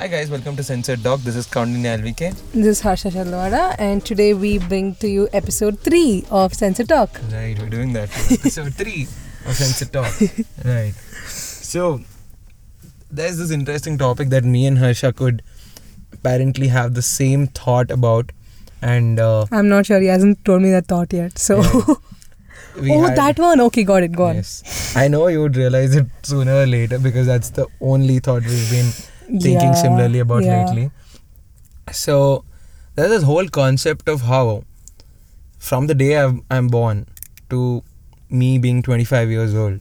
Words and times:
Hi 0.00 0.06
guys, 0.08 0.30
welcome 0.30 0.56
to 0.56 0.64
Censored 0.64 1.02
Dog. 1.02 1.20
This 1.20 1.36
is 1.36 1.46
Kaundinya 1.46 1.90
LVK. 2.00 2.34
This 2.54 2.66
is 2.66 2.80
Harsha 2.80 3.08
Chalwada, 3.08 3.76
and 3.78 4.02
today 4.02 4.32
we 4.32 4.56
bring 4.56 4.94
to 4.94 5.06
you 5.06 5.28
episode 5.34 5.78
3 5.80 6.24
of 6.30 6.54
Sensor 6.54 6.84
Talk. 6.84 7.20
Right, 7.30 7.58
we're 7.58 7.68
doing 7.68 7.92
that. 7.92 8.08
Episode 8.32 8.72
3 8.72 9.02
of 9.44 9.54
Censored 9.56 9.92
Talk. 9.92 10.10
right. 10.64 10.94
So, 11.26 12.00
there's 13.10 13.36
this 13.36 13.50
interesting 13.50 13.98
topic 13.98 14.30
that 14.30 14.42
me 14.42 14.66
and 14.66 14.78
Harsha 14.78 15.12
could 15.12 15.42
apparently 16.14 16.68
have 16.68 16.94
the 16.94 17.02
same 17.02 17.48
thought 17.48 17.90
about. 17.90 18.32
And 18.80 19.20
uh, 19.20 19.44
I'm 19.52 19.68
not 19.68 19.84
sure, 19.84 20.00
he 20.00 20.06
hasn't 20.06 20.42
told 20.46 20.62
me 20.62 20.70
that 20.70 20.86
thought 20.86 21.12
yet. 21.12 21.38
So, 21.38 21.58
we 22.80 22.90
oh, 22.90 23.02
had- 23.02 23.18
that 23.18 23.38
one. 23.38 23.60
Okay, 23.60 23.84
got 23.84 24.02
it, 24.02 24.12
go 24.12 24.28
on. 24.28 24.36
Yes. 24.36 24.96
I 24.96 25.08
know 25.08 25.26
you 25.26 25.42
would 25.42 25.58
realize 25.58 25.94
it 25.94 26.06
sooner 26.22 26.62
or 26.62 26.66
later 26.66 26.98
because 26.98 27.26
that's 27.26 27.50
the 27.50 27.66
only 27.82 28.18
thought 28.18 28.44
we've 28.44 28.70
been 28.70 28.90
thinking 29.38 29.72
Yeah, 29.72 29.74
similarly 29.74 30.18
about 30.18 30.44
yeah. 30.44 30.64
lately. 30.64 30.90
So 31.92 32.44
there's 32.94 33.10
this 33.10 33.22
whole 33.22 33.48
concept 33.48 34.08
of 34.08 34.22
how, 34.22 34.64
from 35.58 35.86
the 35.86 35.94
day 35.94 36.18
I'm, 36.18 36.44
I'm 36.50 36.68
born 36.68 37.06
to 37.50 37.82
me 38.28 38.58
being 38.58 38.82
25 38.82 39.30
years 39.30 39.54
old, 39.54 39.80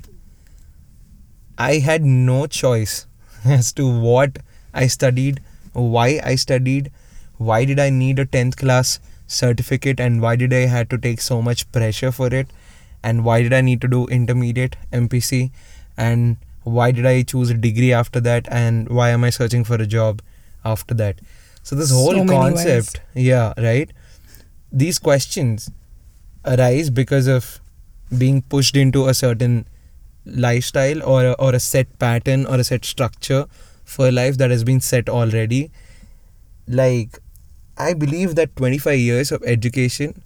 I 1.58 1.76
had 1.80 2.04
no 2.04 2.48
choice 2.48 3.06
as 3.46 3.72
to 3.74 3.88
what 3.88 4.40
I 4.74 4.88
studied, 4.88 5.42
why 5.74 6.20
I 6.24 6.36
studied, 6.36 6.92
why 7.38 7.66
did 7.66 7.80
I 7.80 7.90
need 7.90 8.20
a 8.20 8.26
10th 8.26 8.58
class 8.58 9.00
certificate, 9.28 10.00
and 10.00 10.22
why 10.22 10.36
did 10.36 10.54
I 10.54 10.66
had 10.66 10.90
to 10.90 10.98
take 10.98 11.22
so 11.22 11.42
much 11.42 11.72
pressure 11.72 12.12
for 12.12 12.28
it, 12.34 12.48
and 13.04 13.24
why 13.24 13.42
did 13.44 13.54
I 13.54 13.62
need 13.62 13.82
to 13.82 13.88
do 13.88 14.08
intermediate 14.08 14.76
MPC, 14.92 15.52
and 15.98 16.38
why 16.70 16.92
did 16.92 17.06
I 17.06 17.22
choose 17.24 17.50
a 17.50 17.54
degree 17.54 17.94
after 17.94 18.20
that, 18.22 18.48
and 18.52 18.90
why 18.90 19.10
am 19.10 19.24
I 19.24 19.30
searching 19.30 19.64
for 19.64 19.76
a 19.76 19.88
job 19.88 20.22
after 20.64 20.94
that? 20.96 21.20
So 21.64 21.76
this 21.76 21.92
whole 21.92 22.14
many 22.14 22.28
concept, 22.30 23.02
yeah, 23.14 23.54
right. 23.58 23.92
These 24.72 25.00
questions 25.00 25.70
arise 26.46 26.90
because 26.90 27.28
of 27.28 27.60
being 28.18 28.42
pushed 28.42 28.76
into 28.76 29.08
a 29.08 29.14
certain 29.14 29.68
lifestyle 30.26 31.04
or 31.04 31.26
a, 31.26 31.32
or 31.34 31.54
a 31.54 31.60
set 31.60 31.98
pattern 32.00 32.46
or 32.46 32.56
a 32.56 32.64
set 32.64 32.86
structure 32.86 33.46
for 33.84 34.12
life 34.12 34.38
that 34.38 34.52
has 34.52 34.64
been 34.64 34.80
set 34.80 35.10
already 35.10 35.72
like 36.68 37.20
i 37.78 37.94
believe 37.94 38.36
that 38.36 38.56
25 38.56 39.00
years 39.00 39.32
of 39.32 39.44
education 39.44 40.22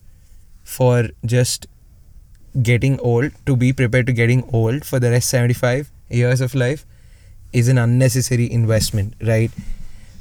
for 0.64 1.10
just 1.26 1.68
getting 2.62 3.00
old 3.00 3.32
to 3.46 3.56
be 3.56 3.72
prepared 3.72 4.06
to 4.06 4.14
getting 4.14 4.44
old 4.52 4.86
for 4.86 5.00
the 5.00 5.10
rest 5.10 5.30
75 5.30 5.92
years 6.10 6.42
of 6.42 6.56
life 6.56 6.86
is 7.52 7.68
an 7.68 7.78
unnecessary 7.78 8.52
investment 8.52 9.14
right? 9.22 9.52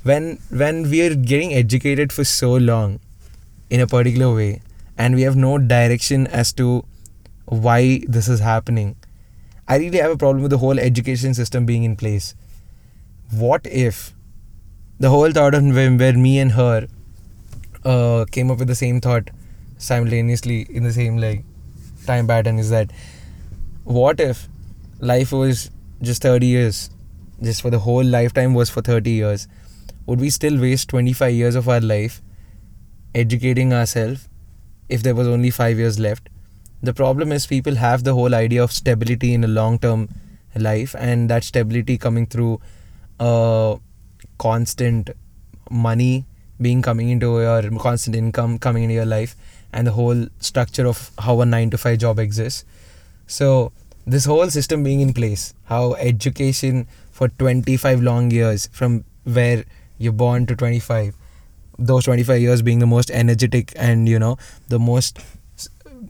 When 0.03 0.39
when 0.51 0.91
we 0.91 1.03
are 1.07 1.15
getting 1.15 1.55
educated 1.55 2.13
for 2.13 2.25
so 2.25 2.55
long 2.55 3.01
in 3.71 3.81
a 3.81 3.87
particular 3.87 4.35
way 4.35 4.61
and 4.99 5.15
we 5.15 5.23
have 5.23 5.37
no 5.37 5.59
direction 5.59 6.27
as 6.27 6.53
to 6.55 6.85
why 7.47 8.03
this 8.09 8.29
is 8.29 8.41
happening 8.41 8.97
i 9.69 9.77
really 9.77 9.99
have 9.99 10.11
a 10.11 10.17
problem 10.17 10.43
with 10.43 10.51
the 10.51 10.59
whole 10.59 10.79
education 10.79 11.35
system 11.35 11.65
being 11.65 11.85
in 11.85 11.97
place. 11.97 12.35
What 13.31 13.67
if 13.67 14.13
the 14.99 15.09
whole 15.09 15.31
thought 15.31 15.55
of 15.55 15.65
where, 15.75 15.93
where 15.93 16.13
me 16.13 16.39
and 16.39 16.53
her 16.53 16.89
uh, 17.85 18.25
came 18.31 18.51
up 18.51 18.59
with 18.59 18.69
the 18.69 18.75
same 18.75 19.01
thought 19.01 19.31
simultaneously 19.79 20.67
in 20.69 20.83
the 20.83 20.93
same 20.93 21.17
like 21.19 21.45
time 22.07 22.27
pattern 22.27 22.59
is 22.59 22.71
that 22.71 22.91
what 23.85 24.21
if 24.21 24.49
life 25.03 25.33
was 25.33 25.71
just 26.01 26.23
30 26.23 26.47
years. 26.47 26.89
Just 27.43 27.61
for 27.61 27.71
the 27.71 27.81
whole 27.81 28.05
lifetime 28.05 28.55
was 28.55 28.71
for 28.71 28.81
30 28.81 29.11
years. 29.11 29.49
Would 30.07 30.21
we 30.21 30.31
still 30.31 30.59
waste 30.61 30.89
25 30.91 31.35
years 31.35 31.55
of 31.57 31.69
our 31.69 31.81
life 31.81 32.23
educating 33.15 33.73
ourselves 33.73 34.29
if 34.89 35.03
there 35.03 35.15
was 35.15 35.27
only 35.27 35.51
5 35.51 35.77
years 35.77 35.99
left? 35.99 36.29
The 36.83 36.95
problem 36.95 37.33
is 37.33 37.47
people 37.47 37.75
have 37.77 38.05
the 38.05 38.15
whole 38.15 38.35
idea 38.35 38.63
of 38.63 38.73
stability 38.73 39.35
in 39.35 39.45
a 39.45 39.49
long 39.49 39.79
term 39.79 40.09
life 40.55 40.95
and 40.99 41.29
that 41.31 41.45
stability 41.45 41.99
coming 41.99 42.27
through 42.27 42.61
uh, 43.19 43.77
constant 44.39 45.11
money 45.71 46.27
being 46.61 46.83
coming 46.83 47.09
into 47.09 47.41
your 47.41 47.63
constant 47.79 48.15
income 48.15 48.59
coming 48.59 48.85
into 48.85 48.95
your 48.95 49.07
life 49.07 49.35
and 49.73 49.87
the 49.87 49.93
whole 49.93 50.27
structure 50.39 50.87
of 50.87 51.11
how 51.19 51.41
a 51.41 51.47
9 51.47 51.71
to 51.71 51.79
5 51.79 51.99
job 51.99 52.19
exists. 52.21 52.65
So 53.27 53.73
this 54.07 54.25
whole 54.25 54.51
system 54.51 54.83
being 54.83 55.01
in 55.01 55.13
place 55.13 55.55
how 55.65 55.95
education 55.95 56.87
for 57.11 57.29
25 57.29 58.03
long 58.03 58.31
years 58.31 58.69
from 58.73 59.05
where 59.25 59.65
you're 59.99 60.13
born 60.13 60.47
to 60.47 60.57
25 60.57 61.15
those 61.79 62.05
25 62.05 62.41
years 62.41 62.63
being 62.63 62.79
the 62.81 62.87
most 62.87 63.11
energetic 63.11 63.73
and 63.77 64.09
you 64.09 64.19
know 64.19 64.37
the 64.69 64.79
most 64.79 65.19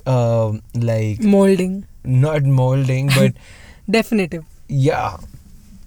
uh, 0.07 0.53
like 0.75 1.21
Molding. 1.21 1.87
not 2.05 2.43
molding 2.45 3.09
but 3.09 3.33
Definitive. 3.91 4.45
yeah 4.69 5.17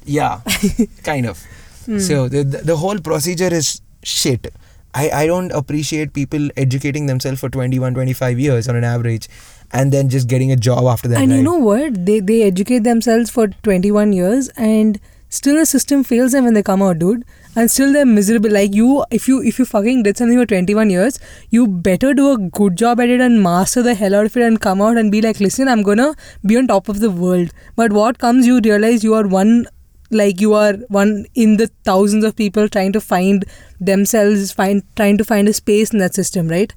yeah 0.05 0.41
kind 1.03 1.25
of 1.25 1.43
Hmm. 1.85 1.99
so 1.99 2.27
the, 2.27 2.43
the 2.43 2.57
the 2.69 2.75
whole 2.77 2.97
procedure 2.99 3.49
is 3.53 3.79
shit 4.01 4.47
I, 4.95 5.09
I 5.17 5.27
don't 5.27 5.51
appreciate 5.51 6.13
people 6.13 6.47
educating 6.57 7.05
themselves 7.05 7.39
for 7.39 7.47
21 7.47 7.93
25 7.93 8.39
years 8.39 8.67
on 8.67 8.75
an 8.75 8.83
average 8.83 9.27
and 9.71 9.91
then 9.91 10.09
just 10.09 10.27
getting 10.27 10.51
a 10.51 10.55
job 10.55 10.85
after 10.85 11.07
that 11.09 11.19
and 11.21 11.31
you 11.31 11.41
know 11.43 11.55
what? 11.57 12.05
They, 12.05 12.19
they 12.19 12.43
educate 12.43 12.79
themselves 12.79 13.29
for 13.29 13.47
21 13.47 14.13
years 14.13 14.49
and 14.57 14.99
still 15.29 15.55
the 15.55 15.65
system 15.65 16.03
fails 16.03 16.31
them 16.31 16.45
when 16.45 16.53
they 16.53 16.63
come 16.63 16.81
out, 16.81 16.99
dude. 16.99 17.25
And 17.57 17.71
still 17.71 17.93
they're 17.93 18.05
miserable. 18.05 18.51
Like 18.51 18.73
you, 18.73 19.05
if 19.11 19.29
you 19.29 19.41
if 19.41 19.59
you 19.59 19.65
fucking 19.65 20.03
did 20.03 20.17
something 20.17 20.37
for 20.37 20.45
21 20.45 20.89
years, 20.89 21.19
you 21.51 21.67
better 21.67 22.13
do 22.13 22.31
a 22.31 22.37
good 22.37 22.75
job 22.75 22.99
at 22.99 23.07
it 23.09 23.21
and 23.21 23.41
master 23.41 23.81
the 23.81 23.93
hell 23.95 24.13
out 24.15 24.25
of 24.25 24.35
it 24.35 24.43
and 24.43 24.59
come 24.59 24.81
out 24.81 24.97
and 24.97 25.09
be 25.09 25.21
like, 25.21 25.39
listen, 25.39 25.69
I'm 25.69 25.81
gonna 25.81 26.15
be 26.45 26.57
on 26.57 26.67
top 26.67 26.89
of 26.89 26.99
the 26.99 27.09
world. 27.09 27.51
But 27.77 27.93
what 27.93 28.19
comes, 28.19 28.45
you 28.45 28.59
realize 28.59 29.05
you 29.05 29.13
are 29.13 29.25
one 29.25 29.67
like 30.11 30.41
you 30.41 30.53
are 30.53 30.73
one 30.89 31.25
in 31.33 31.57
the 31.57 31.67
thousands 31.83 32.23
of 32.25 32.35
people 32.35 32.67
trying 32.69 32.91
to 32.91 33.01
find 33.01 33.45
themselves 33.79 34.51
find 34.51 34.83
trying 34.95 35.17
to 35.17 35.23
find 35.25 35.47
a 35.47 35.53
space 35.53 35.91
in 35.91 35.97
that 35.99 36.13
system 36.13 36.47
right 36.47 36.73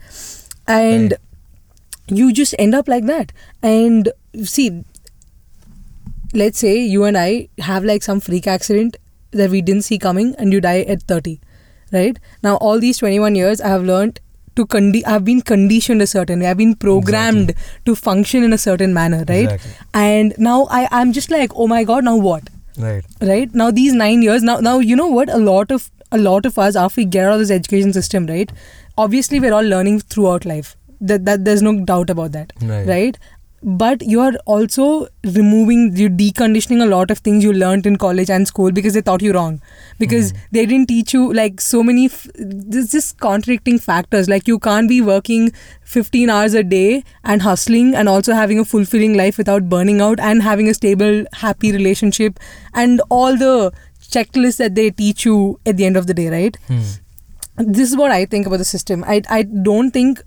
and 0.67 1.13
Right. 1.13 1.21
You 2.11 2.33
just 2.33 2.55
end 2.59 2.75
up 2.75 2.89
like 2.89 3.07
that. 3.07 3.33
And 3.63 4.11
see 4.45 4.85
let's 6.35 6.59
say 6.59 6.77
you 6.79 7.05
and 7.05 7.17
i 7.17 7.49
have 7.59 7.85
like 7.85 8.03
some 8.03 8.21
freak 8.21 8.47
accident 8.47 8.97
that 9.31 9.51
we 9.51 9.63
didn't 9.63 9.83
see 9.83 9.99
coming 9.99 10.35
and 10.39 10.53
you 10.53 10.61
die 10.61 10.81
at 10.83 11.03
30 11.03 11.41
right? 11.91 12.19
Now 12.43 12.57
all 12.57 12.79
these 12.79 12.99
21 12.99 13.35
years 13.35 13.61
i 13.63 13.69
have 13.69 13.83
learned 13.83 14.21
to 14.57 14.67
condi- 14.67 15.03
i've 15.07 15.25
been 15.25 15.41
conditioned 15.41 16.03
a 16.03 16.07
certain 16.07 16.41
way. 16.41 16.47
I've 16.47 16.59
been 16.59 16.75
programmed 16.75 17.55
to 17.87 17.95
function 17.97 18.43
in 18.43 18.53
a 18.53 18.59
certain 18.59 18.93
manner 18.93 19.25
right? 19.29 19.53
Exactly. 19.53 19.71
and 19.95 20.35
now 20.39 20.67
i 20.71 20.87
i'm 20.91 21.13
just 21.15 21.31
like 21.31 21.51
oh 21.55 21.67
my 21.67 21.85
god 21.85 22.05
now 22.05 22.17
what? 22.17 22.51
Right. 22.77 23.05
Right? 23.21 23.53
Now 23.55 23.71
these 23.71 23.95
nine 23.95 24.23
years 24.23 24.43
now 24.43 24.61
now 24.61 24.79
you 24.79 24.95
know 24.97 25.09
what? 25.09 25.31
A 25.31 25.39
lot 25.39 25.71
of 25.71 25.91
a 26.13 26.19
lot 26.19 26.45
of 26.47 26.59
us 26.59 26.77
after 26.77 27.01
we 27.01 27.05
get 27.07 27.25
out 27.27 27.33
of 27.33 27.39
this 27.41 27.51
education 27.51 27.93
system 27.93 28.27
right? 28.27 28.53
Obviously 28.99 29.41
we're 29.41 29.55
all 29.55 29.63
learning 29.65 30.01
throughout 30.01 30.45
life 30.45 30.77
that, 31.01 31.25
that 31.25 31.45
there's 31.45 31.63
no 31.63 31.85
doubt 31.85 32.11
about 32.11 32.33
that 32.33 32.53
Right. 32.63 32.87
right 32.87 33.19
but 33.61 34.03
you 34.03 34.21
are 34.21 34.35
also 34.47 35.09
removing 35.25 35.97
you 35.97 36.09
deconditioning 36.09 36.81
a 36.81 36.87
lot 36.87 37.11
of 37.11 37.19
things 37.19 37.43
you 37.43 37.53
learned 37.53 37.87
in 37.87 37.97
college 37.97 38.31
and 38.31 38.47
school 38.47 38.71
because 38.71 38.95
they 38.95 39.03
taught 39.03 39.21
you 39.21 39.33
wrong 39.33 39.61
because 39.99 40.33
they 40.53 40.65
didn't 40.65 40.87
teach 40.87 41.13
you 41.13 41.33
like 41.33 41.61
so 41.61 41.83
many 41.83 42.05
f- 42.07 42.29
there's 42.37 42.93
just 42.93 43.19
contradicting 43.19 43.77
factors 43.81 44.29
like 44.29 44.47
you 44.47 44.61
can't 44.61 44.89
be 44.89 45.01
working 45.01 45.51
15 45.83 46.31
hours 46.31 46.55
a 46.55 46.63
day 46.63 47.03
and 47.25 47.43
hustling 47.43 47.97
and 47.97 48.09
also 48.09 48.33
having 48.33 48.61
a 48.61 48.65
fulfilling 48.65 49.15
life 49.17 49.37
without 49.39 49.69
burning 49.69 50.01
out 50.01 50.21
and 50.21 50.41
having 50.43 50.69
a 50.69 50.75
stable 50.75 51.25
happy 51.33 51.73
relationship 51.73 52.39
and 52.75 53.03
all 53.09 53.37
the 53.37 53.73
checklists 54.01 54.59
that 54.59 54.77
they 54.77 54.89
teach 54.91 55.25
you 55.25 55.59
at 55.67 55.77
the 55.77 55.85
end 55.85 55.97
of 55.97 56.07
the 56.07 56.15
day 56.15 56.29
right 56.29 56.57
Hmm. 56.69 56.81
this 57.57 57.91
is 57.91 57.97
what 57.97 58.13
I 58.13 58.25
think 58.25 58.47
about 58.47 58.59
the 58.59 58.65
system. 58.65 59.03
I 59.05 59.23
I 59.29 59.43
don't 59.43 59.91
think 59.91 60.21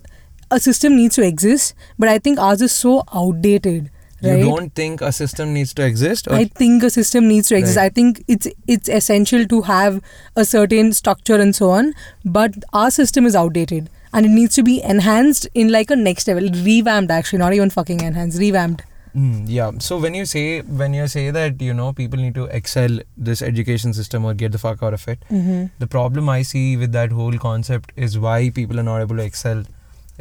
a 0.52 0.60
system 0.60 0.96
needs 0.96 1.16
to 1.16 1.24
exist, 1.24 1.74
but 1.98 2.10
I 2.10 2.20
think 2.20 2.40
ours 2.40 2.62
is 2.62 2.72
so 2.72 3.04
outdated. 3.14 3.90
Right? 4.24 4.38
you 4.38 4.46
don't 4.46 4.76
think 4.76 5.02
a 5.02 5.12
system 5.12 5.52
needs 5.52 5.74
to 5.74 5.84
exist 5.84 6.28
or 6.28 6.36
I 6.36 6.44
think 6.46 6.84
a 6.84 6.92
system 6.92 7.28
needs 7.28 7.48
to 7.48 7.56
exist. 7.56 7.78
Right. 7.78 7.86
I 7.86 7.90
think 7.90 8.24
it's 8.28 8.48
it's 8.68 8.88
essential 8.98 9.48
to 9.54 9.62
have 9.70 9.96
a 10.36 10.46
certain 10.46 10.94
structure 10.94 11.38
and 11.46 11.56
so 11.56 11.72
on. 11.72 11.90
But 12.24 12.60
our 12.72 12.92
system 12.92 13.26
is 13.26 13.36
outdated 13.36 13.90
and 14.14 14.28
it 14.28 14.30
needs 14.30 14.54
to 14.60 14.64
be 14.70 14.76
enhanced 14.84 15.48
in 15.56 15.72
like 15.72 15.90
a 15.90 15.96
next 15.96 16.28
level, 16.28 16.50
revamped 16.68 17.10
actually, 17.18 17.40
not 17.40 17.54
even 17.60 17.72
fucking 17.72 18.02
enhanced, 18.12 18.38
revamped. 18.46 18.84
Mm, 19.16 19.46
yeah. 19.48 19.72
So 19.80 19.98
when 19.98 20.14
you 20.14 20.26
say 20.28 20.62
when 20.62 20.94
you 20.94 21.08
say 21.08 21.32
that 21.32 21.60
you 21.60 21.74
know 21.74 21.92
people 21.92 22.20
need 22.20 22.36
to 22.36 22.46
excel 22.62 23.00
this 23.18 23.42
education 23.42 23.92
system 24.04 24.24
or 24.24 24.36
get 24.36 24.52
the 24.52 24.60
fuck 24.60 24.84
out 24.84 24.94
of 24.94 25.08
it, 25.08 25.26
Mm-hmm. 25.32 25.66
the 25.80 25.88
problem 25.88 26.30
I 26.30 26.44
see 26.44 26.78
with 26.78 26.92
that 26.92 27.12
whole 27.12 27.38
concept 27.40 27.92
is 27.96 28.20
why 28.20 28.52
people 28.52 28.80
are 28.80 28.84
not 28.84 29.02
able 29.02 29.18
to 29.18 29.24
excel, 29.24 29.64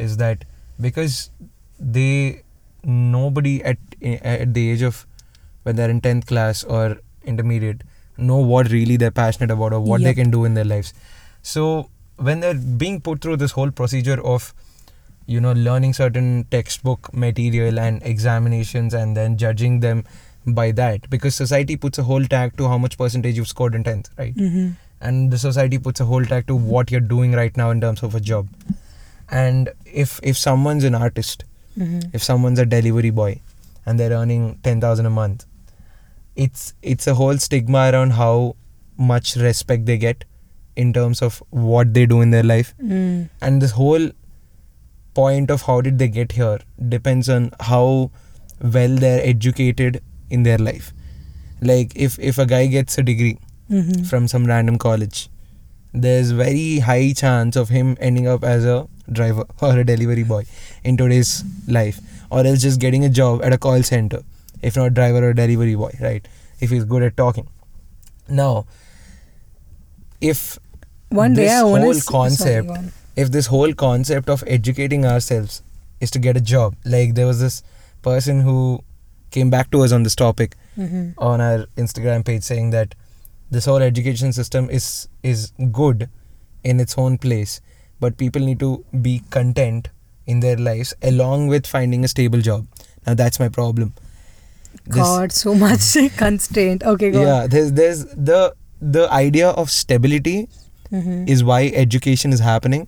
is 0.01 0.17
that 0.23 0.45
because 0.89 1.31
they 1.79 2.43
nobody 2.85 3.55
at 3.63 3.79
at 4.41 4.55
the 4.55 4.71
age 4.71 4.83
of 4.83 5.07
when 5.65 5.77
they're 5.77 5.91
in 5.91 6.01
tenth 6.01 6.27
class 6.27 6.65
or 6.65 6.99
intermediate, 7.25 7.83
know 8.17 8.39
what 8.39 8.71
really 8.71 8.97
they're 8.97 9.11
passionate 9.11 9.51
about 9.51 9.73
or 9.79 9.81
what 9.81 10.01
they 10.09 10.15
can 10.15 10.31
do 10.31 10.45
in 10.45 10.55
their 10.55 10.65
lives. 10.65 10.95
So 11.43 11.91
when 12.17 12.41
they're 12.41 12.55
being 12.85 13.01
put 13.01 13.21
through 13.21 13.37
this 13.37 13.53
whole 13.53 13.71
procedure 13.71 14.21
of 14.35 14.53
you 15.27 15.41
know 15.41 15.53
learning 15.53 15.93
certain 15.95 16.45
textbook 16.51 17.13
material 17.13 17.79
and 17.79 18.03
examinations 18.03 18.95
and 18.95 19.17
then 19.17 19.37
judging 19.43 19.81
them 19.81 20.05
by 20.61 20.71
that 20.73 21.09
because 21.11 21.35
society 21.35 21.77
puts 21.77 21.99
a 21.99 22.03
whole 22.03 22.25
tag 22.25 22.57
to 22.57 22.67
how 22.69 22.79
much 22.85 22.97
percentage 23.03 23.37
you've 23.37 23.49
scored 23.49 23.75
in 23.75 23.85
10th 23.85 24.09
right 24.19 24.35
Mm-hmm. 24.35 24.71
and 25.09 25.31
the 25.35 25.39
society 25.43 25.79
puts 25.79 26.01
a 26.01 26.07
whole 26.13 26.25
tag 26.31 26.47
to 26.49 26.57
what 26.57 26.91
you're 26.95 27.09
doing 27.13 27.33
right 27.41 27.57
now 27.63 27.71
in 27.77 27.81
terms 27.85 28.03
of 28.09 28.15
a 28.15 28.21
job 28.31 28.49
and 29.31 29.69
if 30.05 30.19
if 30.23 30.37
someone's 30.37 30.85
an 30.85 30.95
artist 30.95 31.45
Mm-hmm. 31.79 32.01
if 32.13 32.23
someone's 32.23 32.59
a 32.59 32.67
delivery 32.67 33.11
boy 33.11 33.41
and 33.87 33.99
they're 33.99 34.11
earning 34.21 34.59
10000 34.65 35.07
a 35.07 35.11
month 35.11 35.45
it's 36.45 36.75
it's 36.83 37.07
a 37.07 37.15
whole 37.15 37.39
stigma 37.45 37.83
around 37.93 38.11
how 38.21 38.57
much 38.97 39.37
respect 39.37 39.87
they 39.87 39.97
get 39.97 40.25
in 40.77 40.93
terms 40.93 41.23
of 41.23 41.43
what 41.51 41.95
they 41.95 42.07
do 42.07 42.21
in 42.21 42.31
their 42.33 42.43
life 42.43 42.75
Mm. 42.83 43.29
and 43.41 43.63
this 43.63 43.71
whole 43.79 44.09
point 45.15 45.51
of 45.51 45.63
how 45.63 45.81
did 45.81 45.99
they 45.99 46.09
get 46.09 46.33
here 46.33 46.59
depends 46.97 47.29
on 47.29 47.51
how 47.61 48.11
well 48.79 48.97
they're 49.05 49.23
educated 49.35 50.01
in 50.31 50.43
their 50.43 50.59
life 50.59 50.93
like 51.71 51.93
if 52.09 52.19
if 52.19 52.39
a 52.39 52.47
guy 52.47 52.67
gets 52.67 52.99
a 52.99 53.03
degree 53.13 53.39
Mm-hmm. 53.71 54.03
from 54.11 54.27
some 54.27 54.45
random 54.47 54.77
college 54.79 55.29
there's 55.93 56.31
very 56.31 56.79
high 56.79 57.13
chance 57.13 57.57
of 57.57 57.69
him 57.69 57.97
ending 58.01 58.27
up 58.27 58.45
as 58.45 58.65
a 58.65 58.89
driver 59.11 59.45
or 59.61 59.79
a 59.79 59.85
delivery 59.85 60.23
boy 60.25 60.45
in 60.85 60.97
today's 60.97 61.45
life. 61.67 62.01
Or 62.31 62.47
else 62.47 62.61
just 62.63 62.79
getting 62.81 63.05
a 63.05 63.09
job 63.09 63.43
at 63.43 63.53
a 63.53 63.59
call 63.59 63.83
center 63.83 64.23
if 64.63 64.77
not 64.77 64.95
driver 64.95 65.29
or 65.29 65.33
delivery 65.33 65.75
boy 65.75 65.93
right? 66.01 66.27
If 66.61 66.71
he's 66.71 66.85
good 66.85 67.03
at 67.03 67.17
talking. 67.17 67.49
Now 68.29 68.67
if 70.21 70.59
One 71.09 71.35
day 71.35 71.47
this 71.47 71.63
want 71.65 71.83
whole 71.85 71.95
to 71.95 72.05
concept 72.05 72.71
if 73.17 73.31
this 73.33 73.47
whole 73.47 73.73
concept 73.75 74.29
of 74.29 74.45
educating 74.47 75.05
ourselves 75.05 75.63
is 76.01 76.11
to 76.13 76.19
get 76.19 76.37
a 76.37 76.41
job 76.41 76.77
like 76.85 77.15
there 77.15 77.27
was 77.27 77.41
this 77.41 77.63
person 78.03 78.41
who 78.43 78.83
came 79.31 79.51
back 79.51 79.71
to 79.73 79.81
us 79.83 79.93
on 79.93 80.03
this 80.05 80.15
topic 80.15 80.57
Mm-hmm. 80.79 81.19
on 81.19 81.41
our 81.43 81.67
instagram 81.77 82.25
page 82.25 82.43
saying 82.45 82.71
that 82.71 82.95
this 83.51 83.65
whole 83.71 83.83
education 83.87 84.33
system 84.33 84.69
is 84.79 84.87
is 85.23 85.53
good 85.81 86.09
in 86.73 86.81
its 86.85 86.97
own 87.05 87.17
place 87.19 87.61
but 88.05 88.17
people 88.23 88.43
need 88.51 88.59
to 88.61 88.71
be 89.09 89.15
content 89.31 89.89
in 90.27 90.41
their 90.41 90.57
lives 90.57 90.95
along 91.11 91.49
with 91.49 91.67
finding 91.67 92.05
a 92.05 92.09
stable 92.09 92.41
job 92.41 92.67
now 93.07 93.15
that's 93.23 93.41
my 93.45 93.49
problem 93.61 93.93
This- 94.87 94.95
God, 94.97 95.33
so 95.33 95.53
much 95.55 95.87
constraint. 96.17 96.83
Okay, 96.91 97.11
go 97.17 97.23
yeah 97.23 97.47
there's 97.55 97.73
there's 97.79 98.05
the 98.31 98.55
the 98.99 99.07
idea 99.13 99.49
of 99.63 99.71
stability. 99.71 100.39
Mm-hmm. 100.99 101.19
is 101.33 101.43
why 101.49 101.59
education 101.81 102.33
is 102.37 102.41
happening 102.45 102.87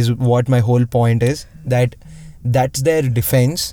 is 0.00 0.10
what 0.32 0.48
my 0.54 0.58
whole 0.66 0.84
point 0.96 1.24
is 1.28 1.40
that 1.72 1.96
that's 2.56 2.82
their 2.88 3.02
defense 3.16 3.64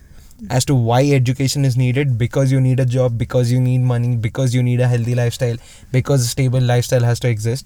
as 0.49 0.65
to 0.65 0.75
why 0.75 1.03
education 1.09 1.65
is 1.65 1.77
needed. 1.77 2.17
Because 2.17 2.51
you 2.51 2.59
need 2.61 2.79
a 2.79 2.85
job 2.85 3.17
because 3.17 3.51
you 3.51 3.59
need 3.59 3.79
money 3.79 4.15
because 4.15 4.53
you 4.53 4.63
need 4.63 4.79
a 4.79 4.87
healthy 4.87 5.15
lifestyle 5.15 5.57
because 5.91 6.21
a 6.25 6.27
stable 6.27 6.61
lifestyle 6.61 7.03
has 7.03 7.19
to 7.21 7.29
exist. 7.29 7.65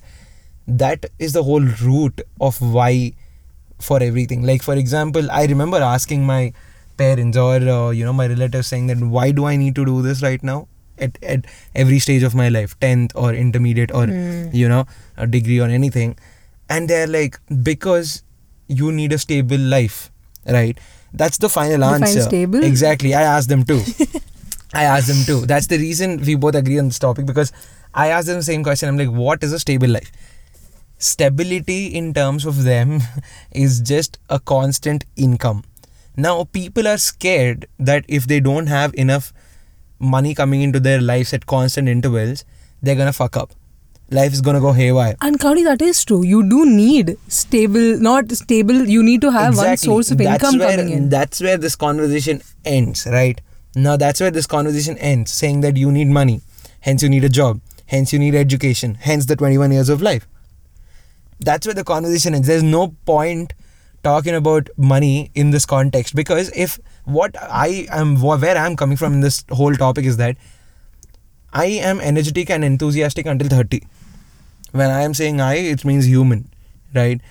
That 0.68 1.06
is 1.20 1.34
the 1.34 1.44
whole 1.44 1.62
root 1.84 2.22
of 2.40 2.62
why 2.62 3.14
for 3.80 4.02
everything. 4.02 4.44
Like 4.44 4.62
for 4.64 4.76
example 4.76 5.30
i 5.32 5.46
remember 5.46 5.78
asking 5.82 6.26
my 6.26 6.54
parents 6.98 7.38
or 7.38 7.56
uh, 7.56 7.90
you 7.90 8.06
know 8.06 8.14
my 8.14 8.28
relatives 8.28 8.68
saying 8.68 8.88
that 8.88 9.00
why 9.00 9.32
do 9.32 9.46
i 9.46 9.56
need 9.56 9.76
to 9.76 9.86
do 9.86 10.02
this 10.04 10.22
right 10.22 10.44
now 10.44 10.68
at, 11.00 11.18
at 11.24 11.46
every 11.76 11.98
stage 12.00 12.22
of 12.24 12.36
my 12.36 12.50
life? 12.50 12.80
10th 12.80 13.12
or 13.16 13.34
intermediate 13.34 13.92
or 13.92 14.06
Hmm. 14.06 14.50
you 14.54 14.70
know 14.70 14.86
a 15.18 15.28
degree 15.28 15.60
or 15.60 15.68
anything. 15.68 16.16
And 16.70 16.88
they're 16.88 17.08
like 17.08 17.40
because 17.64 18.24
you 18.68 18.92
need 18.92 19.12
a 19.14 19.18
stable 19.18 19.58
life 19.58 20.12
right 20.46 20.78
that's 21.14 21.38
the 21.38 21.50
final 21.50 21.84
answer. 21.84 22.22
stable? 22.22 22.64
exactly. 22.64 23.14
I 23.14 23.22
asked 23.22 23.50
them 23.50 23.64
too. 23.64 23.82
I 24.74 24.84
asked 24.84 25.08
them 25.08 25.24
too. 25.26 25.46
That's 25.46 25.68
the 25.68 25.78
reason 25.78 26.22
we 26.22 26.36
both 26.36 26.56
agree 26.56 26.80
on 26.80 26.88
this 26.88 27.00
topic 27.00 27.26
because 27.26 27.52
i 27.94 28.08
asked 28.08 28.28
them 28.28 28.38
the 28.38 28.44
same 28.44 28.64
question. 28.64 28.90
I'm 28.90 28.98
like 28.98 29.10
what 29.10 29.44
is 29.44 29.52
a 29.54 29.60
stable 29.60 29.90
life? 29.90 30.12
Stability 30.98 31.88
in 31.88 32.14
terms 32.14 32.46
of 32.46 32.64
them 32.64 33.02
is 33.52 33.82
just 33.82 34.20
a 34.30 34.40
constant 34.40 35.06
income. 35.16 35.64
Now 36.16 36.44
people 36.46 36.88
are 36.88 36.98
scared 36.98 37.66
that 37.80 38.06
if 38.08 38.28
they 38.28 38.40
don't 38.40 38.68
have 38.68 38.94
enough 38.96 39.34
money 40.02 40.34
coming 40.34 40.62
into 40.62 40.80
their 40.80 41.00
lives 41.00 41.34
at 41.34 41.46
constant 41.46 41.88
intervals 41.88 42.44
they're 42.82 42.96
gonna 42.96 43.14
fuck 43.14 43.38
up 43.38 43.54
life 44.12 44.34
is 44.34 44.42
gonna 44.42 44.60
go 44.60 44.74
haywire 44.74 45.16
And 45.22 45.40
Kaudi, 45.40 45.64
that 45.64 45.82
is 45.82 46.04
true. 46.04 46.24
You 46.24 46.44
do 46.48 46.66
need 46.66 47.18
stable, 47.28 47.98
not 48.00 48.32
stable. 48.32 48.86
You 48.88 49.02
need 49.04 49.22
to 49.22 49.32
have 49.32 49.58
one 49.58 49.78
source 49.78 50.12
of 50.12 50.18
That's 50.18 50.44
income 50.44 50.60
where, 50.60 50.78
coming 50.78 50.94
in. 50.94 51.10
That's 51.10 51.42
where 51.42 51.58
this 51.58 51.76
conversation 51.76 52.42
ends, 52.66 53.08
right? 53.08 53.40
Now 53.76 53.96
that's 53.96 54.20
where 54.20 54.32
this 54.32 54.48
conversation 54.48 54.98
ends, 54.98 55.32
saying 55.32 55.62
that 55.62 55.78
you 55.78 55.92
need 55.92 56.08
money, 56.08 56.42
hence 56.82 57.02
you 57.02 57.10
need 57.10 57.24
a 57.24 57.30
job, 57.30 57.62
hence 57.86 58.12
you 58.12 58.20
need 58.20 58.36
education, 58.36 58.96
hence 58.96 59.26
the 59.28 59.36
21 59.38 59.72
years 59.72 59.88
of 59.88 60.02
life. 60.02 60.28
That's 61.40 61.66
where 61.66 61.74
the 61.74 61.86
conversation 61.86 62.36
ends. 62.36 62.48
There's 62.48 62.64
no 62.64 62.90
point 63.06 63.54
talking 64.04 64.36
about 64.36 64.70
money 64.78 65.32
in 65.36 65.52
this 65.52 65.66
context 65.66 66.16
because 66.16 66.52
if 66.56 66.80
what 67.06 67.36
I 67.40 67.88
am, 67.90 68.22
where 68.22 68.58
I'm 68.58 68.76
coming 68.76 68.98
from 68.98 69.14
in 69.14 69.22
this 69.22 69.46
whole 69.50 69.74
topic 69.74 70.06
is 70.06 70.18
that 70.18 70.36
I 71.54 71.66
am 71.66 72.00
energetic 72.02 72.50
and 72.50 72.64
enthusiastic 72.64 73.26
until 73.26 73.48
30. 73.48 73.82
When 74.72 74.90
I 74.90 75.02
am 75.02 75.14
saying 75.14 75.42
I, 75.42 75.56
it 75.56 75.84
means 75.84 76.08
human, 76.08 76.50
right? 76.94 77.22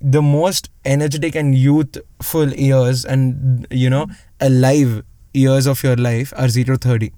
The 0.00 0.22
most 0.22 0.70
energetic 0.84 1.34
and 1.34 1.54
youthful 1.54 2.52
years 2.52 3.04
and, 3.04 3.66
you 3.70 3.90
know, 3.90 4.06
alive 4.40 5.04
years 5.32 5.66
of 5.66 5.82
your 5.82 5.96
life 5.96 6.32
are 6.36 6.48
0 6.48 6.76
30, 6.76 7.12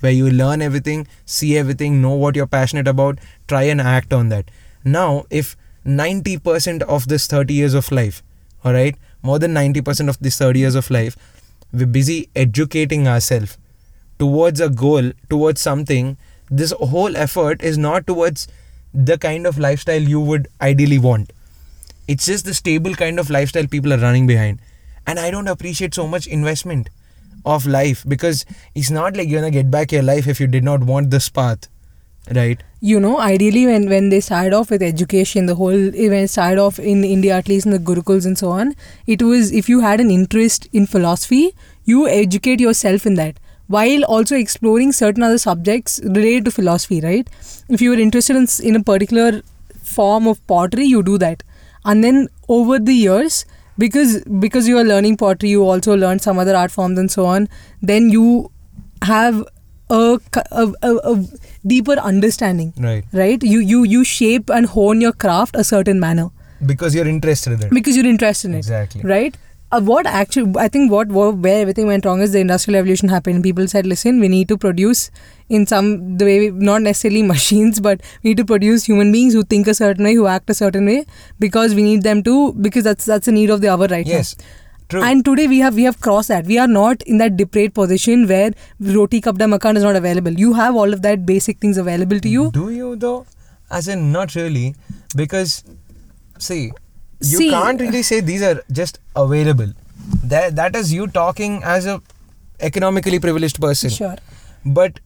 where 0.00 0.12
you 0.12 0.30
learn 0.30 0.62
everything, 0.62 1.06
see 1.24 1.56
everything, 1.56 2.00
know 2.00 2.14
what 2.14 2.34
you're 2.34 2.46
passionate 2.46 2.88
about, 2.88 3.18
try 3.48 3.62
and 3.64 3.80
act 3.80 4.12
on 4.12 4.28
that. 4.30 4.50
Now, 4.84 5.24
if 5.30 5.56
90% 5.86 6.82
of 6.82 7.08
this 7.08 7.26
30 7.26 7.54
years 7.54 7.74
of 7.74 7.92
life, 7.92 8.22
all 8.64 8.72
right, 8.72 8.96
more 9.22 9.38
than 9.38 9.54
90% 9.54 10.08
of 10.08 10.18
this 10.18 10.38
30 10.38 10.58
years 10.58 10.74
of 10.74 10.90
life, 10.90 11.16
we're 11.72 11.86
busy 11.86 12.28
educating 12.34 13.06
ourselves 13.06 13.58
towards 14.18 14.60
a 14.60 14.68
goal, 14.68 15.12
towards 15.28 15.60
something, 15.60 16.16
this 16.50 16.72
whole 16.72 17.16
effort 17.16 17.62
is 17.62 17.78
not 17.78 18.06
towards 18.06 18.46
the 18.94 19.18
kind 19.18 19.46
of 19.46 19.58
lifestyle 19.58 20.00
you 20.00 20.20
would 20.20 20.48
ideally 20.60 20.98
want. 20.98 21.32
It's 22.08 22.26
just 22.26 22.44
the 22.44 22.54
stable 22.54 22.94
kind 22.94 23.18
of 23.18 23.30
lifestyle 23.30 23.66
people 23.66 23.92
are 23.92 23.98
running 23.98 24.26
behind. 24.26 24.60
And 25.06 25.18
I 25.18 25.30
don't 25.30 25.48
appreciate 25.48 25.94
so 25.94 26.06
much 26.06 26.26
investment 26.26 26.88
of 27.44 27.66
life 27.66 28.04
because 28.06 28.44
it's 28.74 28.90
not 28.90 29.16
like 29.16 29.28
you're 29.28 29.40
gonna 29.40 29.50
get 29.50 29.70
back 29.70 29.92
your 29.92 30.02
life 30.02 30.26
if 30.28 30.40
you 30.40 30.46
did 30.46 30.64
not 30.64 30.82
want 30.82 31.10
this 31.10 31.28
path. 31.28 31.68
Right? 32.32 32.62
you 32.90 32.98
know 33.02 33.18
ideally 33.24 33.64
when 33.66 33.88
when 33.88 34.08
they 34.12 34.18
started 34.26 34.54
off 34.58 34.70
with 34.74 34.82
education 34.82 35.46
the 35.46 35.54
whole 35.58 35.82
when 36.12 36.24
it 36.26 36.30
started 36.30 36.60
off 36.62 36.80
in 36.92 37.04
india 37.08 37.34
at 37.36 37.50
least 37.50 37.68
in 37.68 37.74
the 37.74 37.78
gurukuls 37.90 38.26
and 38.30 38.40
so 38.40 38.48
on 38.54 38.72
it 39.16 39.22
was 39.28 39.52
if 39.60 39.68
you 39.72 39.78
had 39.84 40.00
an 40.04 40.10
interest 40.14 40.66
in 40.80 40.88
philosophy 40.94 41.42
you 41.92 42.08
educate 42.14 42.64
yourself 42.64 43.06
in 43.10 43.14
that 43.20 43.38
while 43.76 44.04
also 44.16 44.36
exploring 44.36 44.92
certain 44.98 45.22
other 45.28 45.38
subjects 45.46 46.00
related 46.18 46.44
to 46.46 46.50
philosophy 46.58 47.00
right 47.06 47.28
if 47.68 47.80
you 47.86 47.90
were 47.90 48.02
interested 48.06 48.36
in, 48.36 48.46
in 48.70 48.76
a 48.76 48.82
particular 48.92 49.42
form 49.96 50.26
of 50.26 50.44
pottery 50.46 50.86
you 50.94 51.02
do 51.02 51.18
that 51.18 51.42
and 51.84 52.04
then 52.04 52.28
over 52.48 52.78
the 52.90 52.94
years 52.94 53.44
because 53.78 54.16
because 54.46 54.68
you 54.72 54.78
are 54.78 54.84
learning 54.84 55.16
pottery 55.22 55.50
you 55.50 55.62
also 55.74 55.96
learn 55.96 56.18
some 56.18 56.38
other 56.38 56.56
art 56.62 56.70
forms 56.70 56.98
and 56.98 57.10
so 57.10 57.24
on 57.26 57.48
then 57.92 58.10
you 58.10 58.50
have 59.02 59.42
a, 59.90 60.18
a, 60.50 60.72
a, 60.82 61.24
deeper 61.66 61.94
understanding 62.10 62.72
Right. 62.78 63.04
right 63.12 63.42
you 63.42 63.58
you 63.60 63.84
you 63.84 64.04
shape 64.04 64.50
and 64.58 64.66
hone 64.66 65.00
your 65.00 65.12
craft 65.12 65.56
a 65.56 65.64
certain 65.72 66.00
manner 66.04 66.28
Because 66.70 66.94
you're 66.96 67.08
interested 67.10 67.52
in 67.54 67.62
it. 67.66 67.70
because 67.76 67.96
you're 67.96 68.06
interested 68.10 68.48
in 68.48 68.54
it 68.54 68.58
Exactly. 68.58 69.02
right 69.12 69.36
uh, 69.72 69.80
what 69.80 70.06
actually 70.06 70.52
i 70.64 70.68
think 70.68 70.90
what, 70.92 71.08
what 71.08 71.36
where 71.46 71.60
everything 71.62 71.86
went 71.86 72.04
wrong 72.04 72.20
is 72.26 72.32
the 72.32 72.40
industrial 72.44 72.78
revolution 72.80 73.08
happened 73.14 73.42
people 73.42 73.66
said 73.74 73.86
listen 73.92 74.20
we 74.24 74.28
need 74.28 74.48
to 74.48 74.56
produce 74.64 75.10
in 75.48 75.66
some 75.66 75.90
the 76.18 76.24
way 76.30 76.38
we- 76.40 76.64
not 76.70 76.82
necessarily 76.88 77.22
machines 77.34 77.80
but 77.88 78.00
we 78.22 78.30
need 78.30 78.36
to 78.42 78.44
produce 78.54 78.84
human 78.90 79.12
beings 79.18 79.34
who 79.38 79.42
think 79.54 79.66
a 79.66 79.74
certain 79.82 80.04
way 80.10 80.14
who 80.14 80.26
act 80.38 80.50
a 80.50 80.54
certain 80.62 80.86
way 80.94 80.98
because 81.46 81.74
we 81.74 81.82
need 81.90 82.02
them 82.10 82.22
to 82.30 82.36
because 82.68 82.84
that's 82.90 83.04
that's 83.12 83.26
the 83.26 83.32
need 83.40 83.50
of 83.58 83.60
the 83.66 83.72
hour 83.76 83.88
right 83.96 84.06
Yes. 84.16 84.36
now 84.38 84.44
True. 84.92 85.02
and 85.08 85.24
today 85.26 85.44
we 85.50 85.58
have 85.64 85.74
we 85.80 85.84
have 85.84 85.98
crossed 86.04 86.28
that. 86.28 86.44
We 86.44 86.56
are 86.62 86.66
not 86.70 87.02
in 87.12 87.16
that 87.20 87.36
depraved 87.38 87.72
position 87.76 88.24
where 88.32 88.50
roti 88.96 89.20
kapda 89.26 89.46
makan 89.52 89.78
is 89.80 89.84
not 89.86 89.96
available. 90.00 90.32
You 90.42 90.50
have 90.58 90.76
all 90.80 90.92
of 90.96 91.00
that 91.06 91.22
basic 91.30 91.60
things 91.60 91.78
available 91.82 92.20
to 92.26 92.28
you. 92.32 92.42
Do 92.56 92.64
you 92.70 92.90
though? 93.04 93.24
As 93.70 93.88
in, 93.94 94.02
not 94.16 94.34
really, 94.34 94.74
because 95.20 95.54
see, 96.38 96.72
you 97.22 97.38
See- 97.38 97.50
can't 97.50 97.80
really 97.80 98.02
say 98.02 98.20
these 98.20 98.42
are 98.42 98.62
just 98.70 98.98
available. 99.16 99.72
That 100.24 100.56
that 100.56 100.76
is 100.76 100.92
you 100.92 101.06
talking 101.06 101.62
as 101.62 101.86
a 101.86 102.00
economically 102.60 103.18
privileged 103.18 103.60
person. 103.60 103.90
Sure. 103.90 104.16
But 104.64 105.00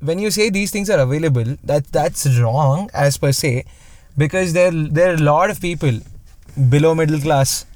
when 0.00 0.18
you 0.18 0.30
say 0.30 0.50
these 0.50 0.70
things 0.70 0.90
are 0.90 0.98
available, 0.98 1.56
that 1.64 1.86
that's 1.92 2.26
wrong 2.38 2.90
as 2.94 3.16
per 3.18 3.32
se, 3.32 3.64
because 4.16 4.52
there 4.52 4.70
there 4.70 5.10
are 5.10 5.14
a 5.14 5.26
lot 5.30 5.50
of 5.50 5.60
people 5.60 5.98
below 6.70 6.94
middle 6.94 7.20
class, 7.20 7.66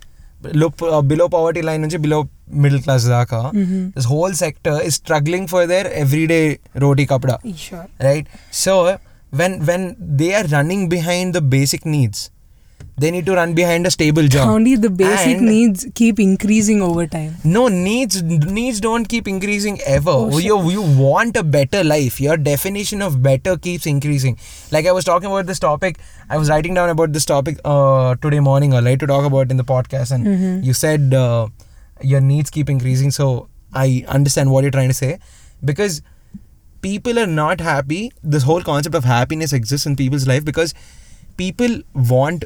below, 0.42 0.73
uh, 0.82 1.02
below 1.02 1.28
poverty 1.28 1.62
line 1.62 1.88
below 1.88 2.28
middle 2.49 2.80
class. 2.80 3.04
Mhm. 3.06 3.94
This 3.94 4.04
whole 4.04 4.32
sector 4.32 4.80
is 4.80 4.94
struggling 4.94 5.47
for 5.47 5.66
their 5.66 5.92
everyday 5.92 6.59
roti 6.75 7.06
kapda, 7.06 7.38
Sure. 7.56 7.87
right? 8.00 8.26
So 8.50 8.99
when 9.30 9.64
when 9.66 9.97
they 9.99 10.35
are 10.35 10.44
running 10.44 10.88
behind 10.88 11.35
the 11.35 11.40
basic 11.40 11.85
needs, 11.87 12.30
they 13.02 13.10
need 13.10 13.26
to 13.26 13.34
run 13.34 13.54
behind 13.54 13.87
a 13.87 13.90
stable 13.90 14.26
job. 14.34 14.49
Only 14.49 14.76
the 14.76 14.90
basic 14.90 15.37
And- 15.38 15.46
needs 15.46 15.87
keep 16.00 16.20
increasing 16.25 16.82
over 16.87 17.06
time. 17.06 17.37
No 17.44 17.62
needs 17.68 18.22
needs 18.22 18.80
don't 18.87 19.08
keep 19.14 19.28
increasing 19.34 19.78
ever. 19.96 20.16
Oh, 20.16 20.38
you 20.46 20.58
you 20.70 20.82
want 21.02 21.37
a 21.37 21.44
better 21.56 21.82
life. 21.92 22.20
Your 22.26 22.37
definition 22.50 23.02
of 23.08 23.22
better 23.28 23.56
keeps 23.68 23.87
increasing. 23.94 24.37
Like 24.76 24.87
I 24.87 24.92
was 24.99 25.04
talking 25.10 25.30
about 25.32 25.46
this 25.52 25.58
topic. 25.66 25.99
I 26.28 26.37
was 26.44 26.50
writing 26.54 26.75
down 26.80 26.90
about 26.96 27.12
this 27.18 27.25
topic 27.32 27.58
uh, 27.64 28.14
today 28.26 28.40
morning, 28.50 28.75
or 28.75 28.82
like 28.90 29.00
to 29.06 29.10
talk 29.14 29.25
about 29.32 29.50
in 29.56 29.56
the 29.64 29.68
podcast, 29.72 30.12
and 30.18 30.26
Mhm. 30.34 30.64
you 30.70 30.75
said 30.84 31.14
uh, 31.25 31.49
your 32.14 32.20
needs 32.20 32.50
keep 32.58 32.68
increasing. 32.76 33.10
So 33.20 33.30
I 33.72 34.04
understand 34.18 34.50
what 34.56 34.64
you're 34.68 34.76
trying 34.78 34.94
to 34.96 35.00
say, 35.02 35.12
because 35.72 36.00
people 36.84 37.18
are 37.18 37.26
not 37.40 37.60
happy. 37.72 38.04
This 38.22 38.42
whole 38.52 38.62
concept 38.62 38.94
of 39.02 39.04
happiness 39.16 39.52
exists 39.52 39.87
in 39.92 39.96
people's 40.04 40.26
life 40.37 40.44
because 40.44 40.75
people 41.37 41.76
want 42.12 42.44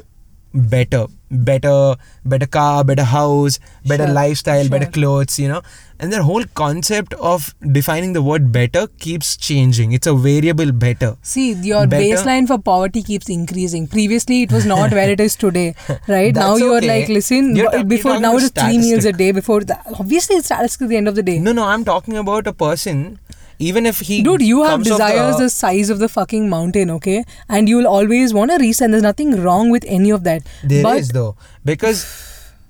better 0.55 1.05
better 1.29 1.95
better 2.23 2.45
car 2.45 2.83
better 2.83 3.03
house 3.03 3.59
better 3.85 4.05
Sure, 4.05 4.13
lifestyle 4.13 4.69
better 4.69 4.85
clothes 4.85 5.37
you 5.37 5.47
know 5.49 5.61
and 5.99 6.13
their 6.13 6.21
whole 6.21 6.45
concept 6.53 7.13
of 7.15 7.53
defining 7.77 8.13
the 8.13 8.21
word 8.21 8.51
better 8.53 8.87
keeps 9.05 9.35
changing 9.35 9.91
it's 9.91 10.07
a 10.07 10.13
variable 10.13 10.71
better 10.71 11.17
See, 11.23 11.53
your 11.53 11.87
Better- 11.87 12.03
baseline 12.15 12.47
for 12.47 12.57
poverty 12.57 13.01
keeps 13.01 13.29
increasing. 13.29 13.87
Previously, 13.87 14.43
it 14.43 14.51
was 14.51 14.65
not 14.65 14.91
where 14.91 15.09
it 15.09 15.19
is 15.19 15.35
today, 15.43 15.73
right? 16.07 16.33
now 16.35 16.55
you 16.57 16.73
are 16.73 16.77
okay. 16.77 16.87
like, 16.87 17.09
listen, 17.09 17.55
You're 17.55 17.71
ta- 17.71 17.83
before 17.83 18.19
now 18.19 18.31
about 18.37 18.43
it 18.43 18.43
is 18.43 18.51
three 18.51 18.77
meals 18.77 19.05
a 19.05 19.13
day. 19.13 19.31
Before 19.31 19.61
that, 19.63 19.85
obviously 19.99 20.35
it's 20.37 20.47
statistic 20.47 20.83
at 20.83 20.89
the 20.89 20.97
end 20.97 21.07
of 21.07 21.15
the 21.15 21.23
day. 21.23 21.39
no 21.39 21.51
no 21.53 21.65
i'm 21.65 21.83
talking 21.83 22.17
about 22.17 22.45
a 22.47 22.53
person 22.53 23.19
even 23.59 23.85
if 23.85 23.99
he 23.99 24.21
Dude, 24.23 24.41
you 24.41 24.63
have 24.63 24.83
desires 24.83 25.37
the, 25.37 25.43
the 25.43 25.49
size 25.49 25.89
of 25.89 25.99
the 25.99 26.09
fucking 26.09 26.49
mountain, 26.49 26.89
okay? 26.91 27.23
And 27.49 27.69
you'll 27.69 27.87
always 27.87 28.33
want 28.33 28.51
to 28.51 28.57
reach, 28.57 28.81
and 28.81 28.93
there's 28.93 29.03
nothing 29.03 29.41
wrong 29.41 29.69
with 29.69 29.85
any 29.87 30.09
of 30.09 30.23
that. 30.23 30.43
There 30.63 30.95
is 30.97 31.07
but 31.09 31.13
though 31.13 31.35
because 31.63 32.05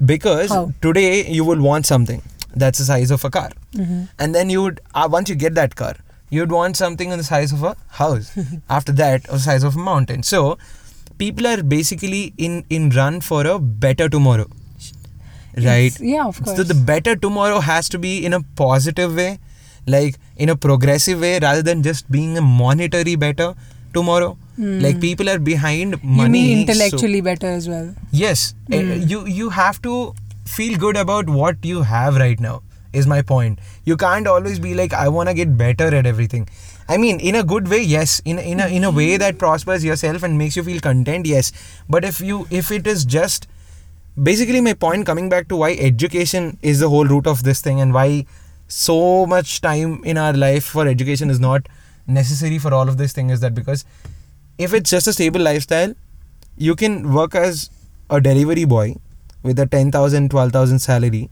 because 0.06 0.50
How? 0.52 0.72
today 0.82 1.26
you 1.28 1.44
will 1.46 1.62
want 1.62 1.86
something 1.86 2.22
that's 2.56 2.80
the 2.80 2.86
size 2.86 3.12
of 3.12 3.24
a 3.26 3.30
car 3.30 3.50
Mhm. 3.76 4.08
and 4.20 4.36
then 4.36 4.50
you 4.50 4.62
would 4.64 4.80
uh, 4.94 5.08
once 5.12 5.30
you 5.30 5.36
get 5.36 5.56
that 5.56 5.76
car 5.76 5.94
you'd 6.30 6.52
want 6.52 6.78
something 6.82 7.12
in 7.12 7.18
the 7.18 7.24
size 7.30 7.52
of 7.58 7.64
a 7.64 7.76
house 8.02 8.30
after 8.78 8.92
that 9.00 9.26
of 9.28 9.34
the 9.40 9.46
size 9.46 9.64
of 9.70 9.76
a 9.76 9.80
mountain 9.88 10.24
so 10.24 10.42
people 11.24 11.48
are 11.54 11.62
basically 11.74 12.22
in 12.38 12.64
in 12.70 12.90
run 13.00 13.20
for 13.30 13.42
a 13.54 13.58
better 13.88 14.08
tomorrow 14.16 14.48
right 15.58 15.86
It's- 15.86 16.02
yeah, 16.02 16.26
of 16.26 16.42
course. 16.44 16.58
so 16.58 16.64
the 16.64 16.74
better 16.92 17.16
tomorrow 17.16 17.60
has 17.60 17.90
to 17.90 18.00
be 18.00 18.14
in 18.26 18.34
a 18.34 18.42
positive 18.64 19.16
way 19.16 19.40
like 19.88 20.16
in 20.38 20.50
a 20.50 20.56
progressive 20.56 21.20
way 21.20 21.40
rather 21.40 21.62
than 21.62 21.84
just 21.84 22.10
being 22.12 22.38
a 22.38 22.42
monetary 22.42 23.16
better 23.16 23.54
tomorrow 23.94 24.36
Hmm. 24.58 24.80
like 24.80 25.00
people 25.02 25.30
are 25.30 25.40
behind 25.40 25.96
money. 26.04 26.24
you 26.24 26.30
mean 26.56 26.68
so- 26.68 26.72
intellectually 26.74 27.20
better 27.22 27.48
as 27.48 27.68
well. 27.72 27.88
Yes, 28.12 28.44
Mm. 28.70 29.10
you 29.14 29.26
you 29.40 29.50
have 29.56 29.82
to 29.88 29.96
feel 30.58 30.78
good 30.84 30.96
about 31.02 31.30
what 31.40 31.66
you 31.72 31.82
have 31.90 32.16
right 32.22 32.40
now. 32.46 32.54
Is 33.00 33.08
my 33.12 33.18
point. 33.32 33.60
You 33.92 33.98
can't 34.04 34.28
always 34.34 34.60
be 34.66 34.74
like 34.80 34.94
I 34.94 35.10
want 35.16 35.28
to 35.32 35.34
get 35.40 35.58
better 35.62 35.88
at 35.98 36.06
everything. 36.12 36.46
I 36.88 36.98
mean, 37.06 37.20
in 37.32 37.36
a 37.40 37.44
good 37.44 37.68
way, 37.74 37.82
yes. 37.96 38.14
In 38.34 38.40
in 38.54 38.62
a 38.66 38.68
in 38.78 38.86
a 38.90 38.92
way 39.00 39.10
that 39.26 39.38
prospers 39.42 39.84
yourself 39.90 40.24
and 40.30 40.38
makes 40.44 40.56
you 40.60 40.64
feel 40.70 40.80
content, 40.88 41.28
yes. 41.34 41.52
But 41.98 42.08
if 42.12 42.22
you 42.30 42.40
if 42.62 42.72
it 42.80 42.88
is 42.94 43.04
just 43.18 43.50
basically 44.32 44.62
my 44.62 44.74
point 44.74 45.06
coming 45.06 45.28
back 45.30 45.48
to 45.50 45.58
why 45.58 45.72
education 45.90 46.58
is 46.62 46.80
the 46.80 46.90
whole 46.90 47.06
root 47.06 47.28
of 47.28 47.44
this 47.44 47.60
thing 47.62 47.82
and 47.82 47.94
why 47.94 48.08
so 48.68 49.26
much 49.26 49.62
time 49.62 50.04
in 50.04 50.18
our 50.18 50.34
life 50.34 50.64
for 50.64 50.88
education 50.88 51.30
is 51.30 51.40
not 51.40 51.68
necessary 52.08 52.58
for 52.58 52.74
all 52.74 52.90
of 52.90 52.98
this 52.98 53.14
thing 53.14 53.30
is 53.30 53.40
that 53.40 53.54
because 53.54 53.86
if 54.58 54.74
it's 54.74 54.90
just 54.90 55.08
a 55.08 55.14
stable 55.14 55.42
lifestyle 55.42 55.94
you 56.58 56.76
can 56.76 57.14
work 57.14 57.36
as 57.36 57.70
a 58.10 58.22
delivery 58.22 58.66
boy 58.66 58.96
with 59.44 59.60
a 59.60 59.66
10000 59.66 60.30
12000 60.30 60.80
salary 60.80 61.30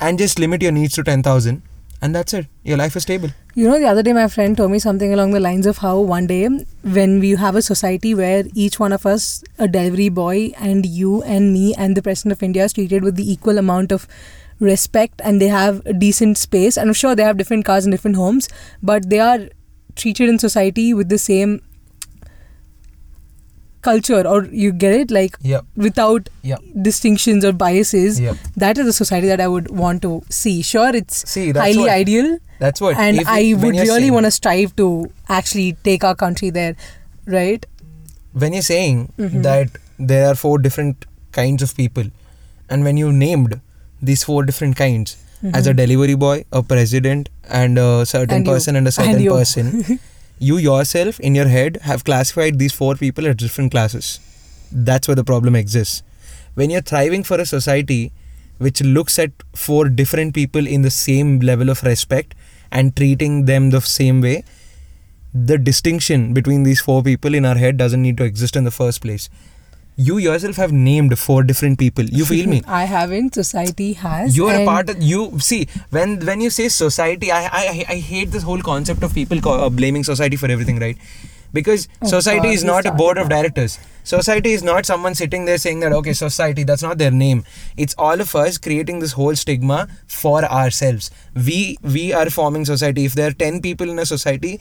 and 0.00 0.18
just 0.18 0.38
limit 0.38 0.62
your 0.62 0.72
needs 0.72 0.94
to 0.94 1.02
10000 1.02 1.62
and 2.02 2.14
that's 2.14 2.32
it. 2.32 2.46
Your 2.62 2.78
life 2.78 2.96
is 2.96 3.02
stable. 3.02 3.30
You 3.54 3.68
know, 3.68 3.78
the 3.78 3.86
other 3.86 4.02
day 4.02 4.12
my 4.12 4.28
friend 4.28 4.56
told 4.56 4.70
me 4.70 4.78
something 4.78 5.12
along 5.12 5.32
the 5.32 5.40
lines 5.40 5.66
of 5.66 5.78
how 5.78 5.98
one 5.98 6.26
day, 6.26 6.48
when 6.82 7.20
we 7.20 7.30
have 7.32 7.56
a 7.56 7.62
society 7.62 8.14
where 8.14 8.44
each 8.54 8.80
one 8.80 8.92
of 8.92 9.04
us, 9.04 9.44
a 9.58 9.68
delivery 9.68 10.08
boy, 10.08 10.52
and 10.58 10.86
you 10.86 11.22
and 11.22 11.52
me 11.52 11.74
and 11.74 11.96
the 11.96 12.02
president 12.02 12.32
of 12.32 12.42
India, 12.42 12.64
is 12.64 12.72
treated 12.72 13.02
with 13.02 13.16
the 13.16 13.30
equal 13.30 13.58
amount 13.58 13.92
of 13.92 14.08
respect 14.60 15.20
and 15.24 15.40
they 15.40 15.48
have 15.48 15.80
a 15.86 15.92
decent 15.92 16.38
space. 16.38 16.76
And 16.76 16.88
I'm 16.90 16.94
sure 16.94 17.14
they 17.16 17.24
have 17.24 17.36
different 17.38 17.64
cars 17.64 17.84
and 17.84 17.92
different 17.92 18.16
homes, 18.16 18.48
but 18.82 19.08
they 19.10 19.18
are 19.20 19.40
treated 19.96 20.28
in 20.28 20.38
society 20.38 20.94
with 20.94 21.08
the 21.08 21.18
same 21.18 21.60
culture, 23.82 24.26
or 24.26 24.44
you 24.44 24.72
get 24.72 24.92
it? 24.92 25.10
Like, 25.10 25.36
yep 25.40 25.64
without 25.74 26.28
yep 26.42 26.60
distinctions 26.82 27.44
or 27.44 27.52
biases. 27.52 28.20
yep 28.20 28.36
That 28.56 28.76
is 28.76 28.86
a 28.86 28.92
society 28.92 29.26
that 29.28 29.40
I 29.40 29.48
would 29.48 29.70
want 29.70 30.02
to 30.02 30.22
see. 30.28 30.60
Sure, 30.62 30.94
it's 30.94 31.28
see 31.30 31.52
highly 31.52 31.78
what, 31.78 31.88
ideal 31.90 32.38
that's 32.58 32.80
what 32.80 32.98
and 32.98 33.20
I 33.26 33.38
it- 33.40 33.54
would 33.54 33.74
really 33.76 34.10
want 34.10 34.26
to 34.26 34.30
strive 34.30 34.76
to 34.76 35.10
actually 35.30 35.72
take 35.82 36.04
our 36.04 36.14
country 36.14 36.50
there, 36.50 36.76
right? 37.26 37.64
when 38.42 38.52
you're 38.52 38.62
saying 38.66 38.98
Mhm. 39.18 39.42
that 39.44 39.70
there 40.10 40.26
are 40.26 40.34
four 40.40 40.56
different 40.64 41.04
kinds 41.36 41.62
of 41.64 41.70
people 41.78 42.04
and 42.68 42.84
when 42.88 42.96
you 43.00 43.08
named 43.22 43.54
these 44.02 44.24
four 44.24 44.44
different 44.44 44.76
kinds 44.76 45.16
mm-hmm. 45.42 45.54
as 45.54 45.66
a 45.66 45.74
delivery 45.74 46.14
boy 46.14 46.44
a 46.52 46.62
president 46.62 47.28
and 47.48 47.78
a 47.78 48.06
certain 48.06 48.36
And 48.38 48.46
you. 48.46 48.52
person 48.52 48.76
and 48.76 48.86
a 48.86 48.88
And 48.88 48.94
certain 48.94 49.20
you. 49.22 49.30
person 49.30 49.98
you 50.38 50.56
yourself 50.58 51.20
in 51.20 51.34
your 51.34 51.48
head 51.48 51.78
have 51.82 52.04
classified 52.04 52.58
these 52.58 52.72
four 52.72 52.94
people 52.94 53.26
as 53.26 53.36
different 53.36 53.70
classes 53.70 54.20
that's 54.72 55.08
where 55.08 55.14
the 55.14 55.24
problem 55.24 55.56
exists 55.56 56.02
when 56.54 56.70
you're 56.70 56.86
thriving 56.92 57.22
for 57.24 57.38
a 57.40 57.46
society 57.46 58.12
which 58.58 58.82
looks 58.82 59.18
at 59.18 59.30
four 59.54 59.88
different 59.88 60.34
people 60.34 60.66
in 60.66 60.82
the 60.82 60.90
same 60.90 61.38
level 61.40 61.70
of 61.70 61.82
respect 61.82 62.34
and 62.70 62.96
treating 62.96 63.44
them 63.46 63.70
the 63.70 63.80
same 63.80 64.20
way 64.20 64.44
the 65.32 65.58
distinction 65.58 66.32
between 66.34 66.64
these 66.64 66.80
four 66.80 67.02
people 67.02 67.34
in 67.34 67.44
our 67.44 67.56
head 67.56 67.76
doesn't 67.76 68.02
need 68.02 68.16
to 68.16 68.24
exist 68.24 68.56
in 68.56 68.64
the 68.64 68.70
first 68.70 69.00
place. 69.00 69.28
You 70.08 70.18
yourself 70.24 70.56
have 70.56 70.72
named 70.72 71.18
four 71.18 71.42
different 71.42 71.78
people. 71.78 72.04
You 72.18 72.24
feel 72.24 72.46
me? 72.52 72.62
I 72.80 72.84
haven't. 72.92 73.34
Society 73.34 73.92
has. 74.04 74.36
You 74.36 74.46
are 74.48 74.54
a 74.60 74.64
part 74.64 74.88
of 74.92 75.02
you. 75.02 75.24
See, 75.48 75.58
when 75.98 76.14
when 76.30 76.40
you 76.46 76.50
say 76.58 76.68
society, 76.76 77.32
I 77.38 77.42
I, 77.62 77.64
I 77.96 77.98
hate 78.12 78.30
this 78.36 78.46
whole 78.50 78.62
concept 78.70 79.02
of 79.08 79.14
people 79.20 79.42
co- 79.48 79.58
uh, 79.66 79.70
blaming 79.82 80.04
society 80.10 80.36
for 80.44 80.50
everything, 80.56 80.80
right? 80.86 80.96
Because 81.52 81.86
Oh 82.00 82.06
society 82.06 82.48
God, 82.48 82.54
is 82.60 82.64
not 82.64 82.86
a 82.86 82.92
board 83.02 83.18
of 83.18 83.28
directors. 83.28 83.78
Society 84.10 84.52
is 84.58 84.62
not 84.62 84.86
someone 84.90 85.16
sitting 85.20 85.44
there 85.50 85.58
saying 85.64 85.80
that 85.84 85.92
okay, 86.00 86.12
society. 86.20 86.64
That's 86.64 86.82
not 86.88 86.98
their 86.98 87.10
name. 87.22 87.44
It's 87.86 87.96
all 88.08 88.20
of 88.26 88.34
us 88.42 88.58
creating 88.68 89.00
this 89.00 89.12
whole 89.20 89.34
stigma 89.44 89.80
for 90.20 90.44
ourselves. 90.60 91.10
We 91.48 91.58
we 91.96 92.12
are 92.20 92.30
forming 92.38 92.64
society. 92.70 93.04
If 93.10 93.18
there 93.20 93.32
are 93.32 93.38
ten 93.44 93.60
people 93.66 93.90
in 93.96 93.98
a 93.98 94.06
society, 94.06 94.54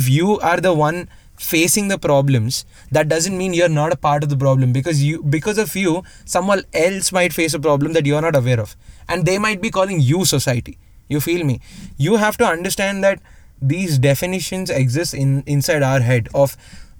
if 0.00 0.08
you 0.08 0.38
are 0.40 0.58
the 0.68 0.74
one 0.74 1.08
facing 1.36 1.88
the 1.88 1.98
problems 1.98 2.64
that 2.90 3.08
doesn't 3.08 3.36
mean 3.36 3.52
you're 3.52 3.68
not 3.68 3.92
a 3.92 3.96
part 3.96 4.22
of 4.22 4.28
the 4.28 4.36
problem 4.36 4.72
because 4.72 5.02
you 5.02 5.22
because 5.22 5.58
of 5.58 5.74
you 5.74 6.02
someone 6.24 6.62
else 6.72 7.12
might 7.12 7.32
face 7.32 7.54
a 7.54 7.58
problem 7.58 7.92
that 7.92 8.06
you're 8.06 8.22
not 8.22 8.36
aware 8.36 8.60
of. 8.60 8.76
And 9.08 9.26
they 9.26 9.38
might 9.38 9.60
be 9.60 9.70
calling 9.70 10.00
you 10.00 10.24
society. 10.24 10.78
You 11.08 11.20
feel 11.20 11.44
me? 11.44 11.60
You 11.96 12.16
have 12.16 12.36
to 12.38 12.46
understand 12.46 13.04
that 13.04 13.20
these 13.60 13.98
definitions 13.98 14.70
exist 14.70 15.14
in 15.14 15.42
inside 15.46 15.82
our 15.82 16.00
head 16.00 16.28
of 16.34 16.56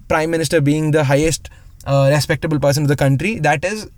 prime 0.07 0.31
minister 0.31 0.61
being 0.61 0.91
the 0.91 1.05
highest 1.05 1.49
uh, 1.85 2.09
respectable 2.11 2.59
person 2.59 2.83
of 2.83 2.89
the 2.89 2.95
country 2.95 3.39
that 3.39 3.63
is 3.65 3.89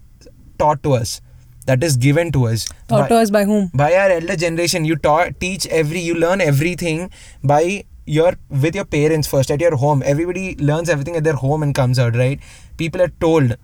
taught 0.58 0.82
to 0.84 0.94
us 0.94 1.22
that 1.67 1.84
is 1.84 1.98
given 1.98 2.32
to 2.32 2.48
us. 2.48 2.67
Taught 2.88 3.01
by- 3.01 3.08
to 3.10 3.15
us 3.17 3.29
by 3.29 3.44
whom? 3.44 3.70
by 3.74 3.94
our 3.94 4.10
elder 4.10 4.36
generation. 4.36 4.86
You 4.86 4.96
taught 4.96 5.39
teach 5.39 5.67
every 5.67 6.00
you 6.00 6.15
learn 6.15 6.41
everything 6.41 7.12
by 7.44 7.84
your 8.08 8.34
with 8.66 8.76
your 8.76 8.86
parents 8.86 9.28
first 9.28 9.52
at 9.52 9.62
your 9.62 9.76
home 9.76 10.02
everybody 10.06 10.56
learns 10.58 10.90
everything 10.90 11.16
at 11.22 11.24
their 11.26 11.40
home 11.46 11.64
and 11.64 11.76
comes 11.76 12.00
out 12.00 12.16
right? 12.16 12.40
People 12.78 13.02
are 13.02 13.12
told 13.26 13.58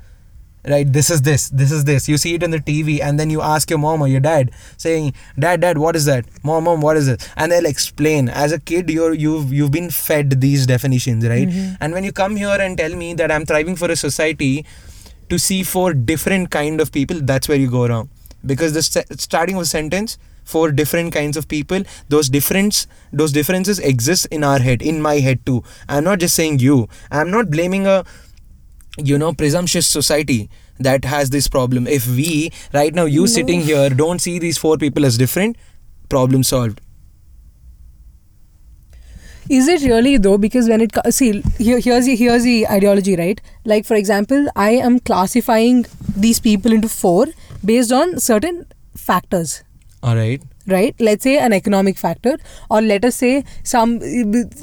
right 0.72 0.92
this 0.98 1.10
is 1.10 1.22
this 1.24 1.50
this 1.50 1.72
is 1.72 1.86
this. 1.86 2.08
You 2.10 2.18
see 2.18 2.34
it 2.36 2.44
on 2.44 2.52
the 2.52 2.60
tv 2.60 3.02
and 3.02 3.20
then 3.20 3.30
you 3.30 3.42
ask 3.42 3.70
your 3.70 3.80
mom 3.80 4.02
or 4.02 4.08
your 4.08 4.20
dad 4.26 4.52
saying 4.78 5.14
dad 5.38 5.62
dad 5.62 5.78
what 5.78 5.96
is 6.02 6.06
that? 6.06 6.26
Mom 6.44 6.66
mom 6.66 6.82
what 6.82 6.98
is 6.98 7.08
it? 7.08 7.28
And 7.38 7.52
they'll 7.52 7.66
explain. 7.66 8.30
As 8.30 8.52
a 8.52 8.60
kid 8.60 8.90
you're 8.90 9.14
you've 9.14 9.52
you've 9.54 9.72
been 9.72 9.90
fed 9.90 10.40
these 10.42 10.66
definitions 10.68 11.28
right? 11.34 11.48
Mhm. 11.48 11.78
and 11.82 11.94
when 11.94 12.04
you 12.10 12.12
come 12.12 12.36
here 12.36 12.58
and 12.68 12.78
tell 12.78 12.96
me 13.04 13.14
that 13.24 13.32
i'm 13.38 13.46
thriving 13.46 13.76
for 13.76 13.90
a 13.92 13.96
society 13.96 14.66
to 15.30 15.40
see 15.40 15.64
four 15.64 15.94
different 15.94 16.50
kind 16.60 16.82
of 16.86 16.92
people 16.92 17.20
that's 17.22 17.48
where 17.54 17.58
you 17.58 17.70
go 17.70 17.88
wrong. 17.88 18.10
Because 18.46 18.74
the 18.74 18.84
st- 18.84 19.20
starting 19.22 19.56
of 19.56 19.62
a 19.62 19.66
sentence 19.66 20.18
for 20.44 20.72
different 20.72 21.14
kinds 21.14 21.38
of 21.38 21.48
people 21.48 21.84
those 22.10 22.30
difference 22.30 22.88
those 23.12 23.32
differences 23.32 23.80
exist 23.80 24.26
in 24.32 24.44
our 24.44 24.60
head 24.60 24.82
in 24.82 25.02
my 25.02 25.16
head 25.20 25.46
too 25.46 25.64
i'm 25.90 26.04
not 26.04 26.20
just 26.20 26.36
saying 26.36 26.60
you 26.60 26.88
i'm 27.12 27.32
not 27.32 27.50
blaming 27.50 27.88
a 27.88 28.04
you 28.98 29.18
know 29.18 29.34
presumptuous 29.34 29.88
society 29.88 30.50
that 30.80 31.06
has 31.06 31.30
this 31.30 31.48
problem 31.48 31.88
if 31.88 32.08
we 32.08 32.52
right 32.74 32.94
now 32.94 33.06
you 33.06 33.22
No. 33.22 33.26
sitting 33.38 33.62
here 33.62 33.90
don't 33.90 34.20
see 34.20 34.40
these 34.40 34.58
four 34.58 34.78
people 34.78 35.06
as 35.06 35.18
different 35.18 35.56
problem 36.10 36.44
solved 36.44 36.82
Is 39.50 39.68
it 39.68 39.82
really 39.82 40.18
though? 40.18 40.38
Because 40.38 40.68
when 40.70 40.82
it 40.82 40.92
see 41.16 41.42
here, 41.58 41.80
here's 41.80 42.06
the 42.06 42.16
here's 42.16 42.44
the 42.44 42.68
ideology, 42.68 43.16
right? 43.16 43.42
Like 43.66 43.86
for 43.86 43.96
example, 43.96 44.48
I 44.56 44.70
am 44.72 45.00
classifying 45.00 45.86
these 46.16 46.40
people 46.40 46.72
into 46.72 46.88
four 46.88 47.26
based 47.72 47.92
on 47.92 48.20
certain 48.20 48.66
factors, 48.96 49.64
all 50.04 50.16
right 50.16 50.44
right? 50.68 50.96
Let's 51.00 51.24
say 51.24 51.38
an 51.38 51.54
economic 51.54 51.98
factor, 51.98 52.38
or 52.70 52.82
let 52.82 53.06
us 53.06 53.16
say 53.16 53.44
some 53.64 54.00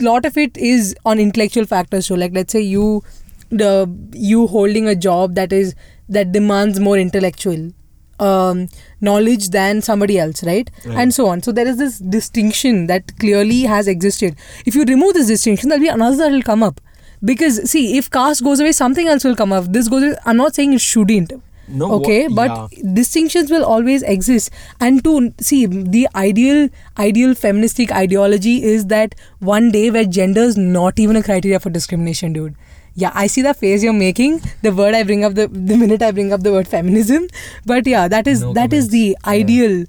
lot 0.00 0.24
of 0.24 0.36
it 0.36 0.56
is 0.56 0.94
on 1.04 1.18
intellectual 1.18 1.66
factors. 1.66 2.06
So 2.06 2.14
like 2.14 2.32
let's 2.32 2.52
say 2.52 2.60
you 2.60 3.02
the 3.50 3.92
you 4.12 4.46
holding 4.46 4.86
a 4.86 4.94
job 4.94 5.34
that 5.34 5.52
is 5.52 5.74
that 6.08 6.32
demands 6.32 6.80
more 6.80 6.96
intellectual 6.98 7.70
um, 8.18 8.68
knowledge 9.00 9.48
than 9.48 9.80
somebody 9.80 10.18
else, 10.18 10.44
right? 10.44 10.70
Right. 10.84 10.98
And 10.98 11.14
so 11.14 11.28
on. 11.28 11.42
So 11.42 11.52
there 11.52 11.66
is 11.66 11.78
this 11.78 11.98
distinction 11.98 12.86
that 12.86 13.18
clearly 13.18 13.62
has 13.62 13.88
existed. 13.88 14.36
If 14.66 14.74
you 14.74 14.84
remove 14.84 15.14
this 15.14 15.26
distinction, 15.26 15.68
there'll 15.68 15.82
be 15.82 15.88
another 15.88 16.16
that 16.16 16.30
will 16.30 16.42
come 16.42 16.62
up. 16.62 16.80
Because 17.22 17.70
see, 17.70 17.98
if 17.98 18.10
caste 18.10 18.42
goes 18.42 18.60
away, 18.60 18.72
something 18.72 19.06
else 19.06 19.24
will 19.24 19.36
come 19.36 19.52
up. 19.52 19.64
This 19.68 19.88
goes. 19.88 20.02
Away, 20.02 20.16
I'm 20.24 20.36
not 20.36 20.54
saying 20.54 20.72
it 20.72 20.80
shouldn't. 20.80 21.32
No 21.70 21.92
okay, 21.94 22.28
but 22.28 22.50
yeah. 22.72 22.92
distinctions 22.94 23.50
will 23.50 23.64
always 23.64 24.02
exist. 24.02 24.50
And 24.80 25.02
to 25.04 25.32
see 25.40 25.66
the 25.66 26.08
ideal, 26.14 26.68
ideal 26.98 27.34
feministic 27.34 27.92
ideology 27.92 28.62
is 28.62 28.86
that 28.86 29.14
one 29.38 29.70
day 29.70 29.90
where 29.90 30.04
gender 30.04 30.42
is 30.42 30.56
not 30.56 30.98
even 30.98 31.16
a 31.16 31.22
criteria 31.22 31.60
for 31.60 31.70
discrimination, 31.70 32.32
dude. 32.32 32.54
Yeah, 32.94 33.12
I 33.14 33.28
see 33.28 33.42
the 33.42 33.54
face 33.54 33.82
you're 33.84 33.92
making. 33.92 34.40
The 34.62 34.72
word 34.72 34.94
I 34.94 35.02
bring 35.04 35.24
up 35.24 35.34
the 35.34 35.46
the 35.48 35.76
minute 35.76 36.02
I 36.02 36.10
bring 36.10 36.32
up 36.32 36.42
the 36.42 36.52
word 36.52 36.66
feminism, 36.68 37.28
but 37.64 37.86
yeah, 37.86 38.08
that 38.08 38.26
is 38.26 38.42
No 38.42 38.52
that 38.54 38.72
is 38.72 38.86
comments. 38.86 38.92
the 38.92 39.04
Yeah. 39.08 39.30
ideal 39.40 39.76
No, 39.80 39.86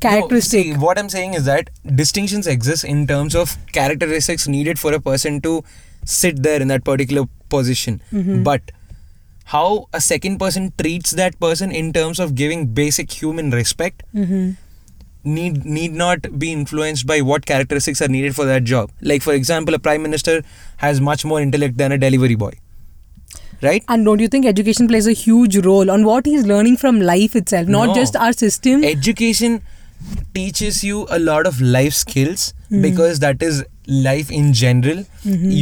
characteristic. 0.00 0.64
see, 0.66 0.74
what 0.76 0.98
I'm 0.98 1.08
saying 1.08 1.34
is 1.34 1.44
that 1.46 1.70
distinctions 2.02 2.46
exist 2.46 2.84
in 2.84 3.06
terms 3.06 3.34
of 3.34 3.56
characteristics 3.72 4.46
needed 4.46 4.78
for 4.78 4.92
a 4.92 5.00
person 5.00 5.40
to 5.40 5.64
sit 6.04 6.42
there 6.42 6.60
in 6.62 6.68
that 6.68 6.84
particular 6.84 7.24
position. 7.48 8.00
Mm-hmm. 8.12 8.42
But 8.42 8.70
how 9.52 9.66
a 9.98 10.00
second 10.06 10.38
person 10.38 10.72
treats 10.80 11.12
that 11.18 11.38
person 11.40 11.70
in 11.82 11.92
terms 11.92 12.18
of 12.24 12.34
giving 12.40 12.64
basic 12.78 13.12
human 13.20 13.50
respect 13.58 14.02
Mhm. 14.22 14.56
need 15.36 15.56
need 15.78 15.94
not 16.00 16.26
be 16.42 16.50
influenced 16.56 17.06
by 17.12 17.18
what 17.30 17.46
characteristics 17.52 18.02
are 18.06 18.08
needed 18.16 18.34
for 18.40 18.44
that 18.50 18.64
job. 18.72 18.90
Like 19.12 19.22
for 19.28 19.34
example, 19.38 19.74
a 19.78 19.78
prime 19.86 20.02
minister 20.08 20.34
has 20.84 21.00
much 21.08 21.24
more 21.32 21.40
intellect 21.46 21.78
than 21.82 21.92
a 21.92 21.98
delivery 22.04 22.36
boy. 22.44 22.52
Right? 23.62 23.82
And 23.94 24.04
don't 24.08 24.20
you 24.24 24.28
think 24.34 24.46
education 24.46 24.86
plays 24.92 25.06
a 25.12 25.14
huge 25.20 25.56
role 25.64 25.90
on 25.96 26.04
what 26.08 26.26
he's 26.32 26.44
learning 26.52 26.76
from 26.82 27.00
life 27.08 27.34
itself, 27.40 27.66
not 27.76 27.88
No. 27.88 27.94
just 28.02 28.14
our 28.26 28.32
system? 28.42 28.84
education 28.92 29.60
teaches 30.34 30.84
you 30.84 31.06
a 31.10 31.18
lot 31.18 31.46
of 31.52 31.60
life 31.60 31.94
skills 31.94 32.44
Mm-hmm. 32.70 32.82
because 32.82 33.18
that 33.24 33.42
is 33.48 33.64
life 34.04 34.30
in 34.38 34.52
general 34.52 34.98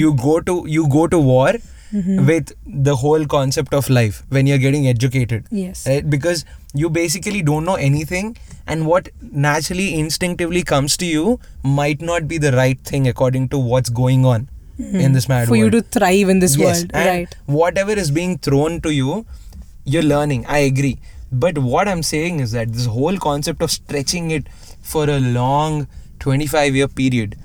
you 0.01 0.13
go 0.23 0.35
to 0.49 0.55
you 0.77 0.87
go 0.95 1.07
to 1.13 1.19
war 1.31 1.53
Mm-hmm. 1.97 2.27
with 2.29 2.51
the 2.87 2.95
whole 3.01 3.25
concept 3.33 3.75
of 3.81 3.89
life 3.97 4.17
when 4.37 4.47
you're 4.51 4.59
getting 4.63 4.87
educated 4.93 5.45
Yes. 5.59 5.83
right 5.91 6.09
because 6.15 6.45
you 6.81 6.89
basically 6.97 7.43
don't 7.49 7.65
know 7.71 7.77
anything 7.89 8.33
and 8.67 8.87
what 8.93 9.09
naturally 9.47 9.87
instinctively 10.01 10.63
comes 10.73 10.97
to 11.03 11.07
you 11.13 11.39
might 11.79 12.03
not 12.11 12.27
be 12.33 12.39
the 12.47 12.53
right 12.57 12.81
thing 12.93 13.07
according 13.13 13.49
to 13.55 13.59
what's 13.73 13.89
going 14.01 14.27
on 14.33 14.49
in 14.79 15.13
this 15.19 15.29
mad 15.29 15.43
Mm-hmm. 15.45 15.49
for 15.55 15.57
you 15.57 15.71
to 15.77 15.81
thrive 15.99 16.29
in 16.35 16.41
this 16.41 16.57
yes, 16.57 16.81
world, 16.81 16.91
and 17.03 17.09
right? 17.13 17.37
whatever 17.61 17.93
is 18.05 18.11
being 18.11 18.37
thrown 18.49 18.81
to 18.87 18.93
you, 18.97 19.25
you're 19.85 20.03
learning. 20.03 20.45
I 20.57 20.59
agree. 20.71 20.99
But 21.45 21.57
what 21.59 21.89
I'm 21.93 22.03
saying 22.03 22.41
is 22.41 22.53
that 22.53 22.73
this 22.75 22.87
whole 22.97 23.17
concept 23.29 23.63
of 23.63 23.71
stretching 23.77 24.31
it 24.33 24.51
for 24.83 25.05
a 25.09 25.19
long 25.39 25.87
25 26.21 26.77
year 26.83 26.89
period 26.89 27.37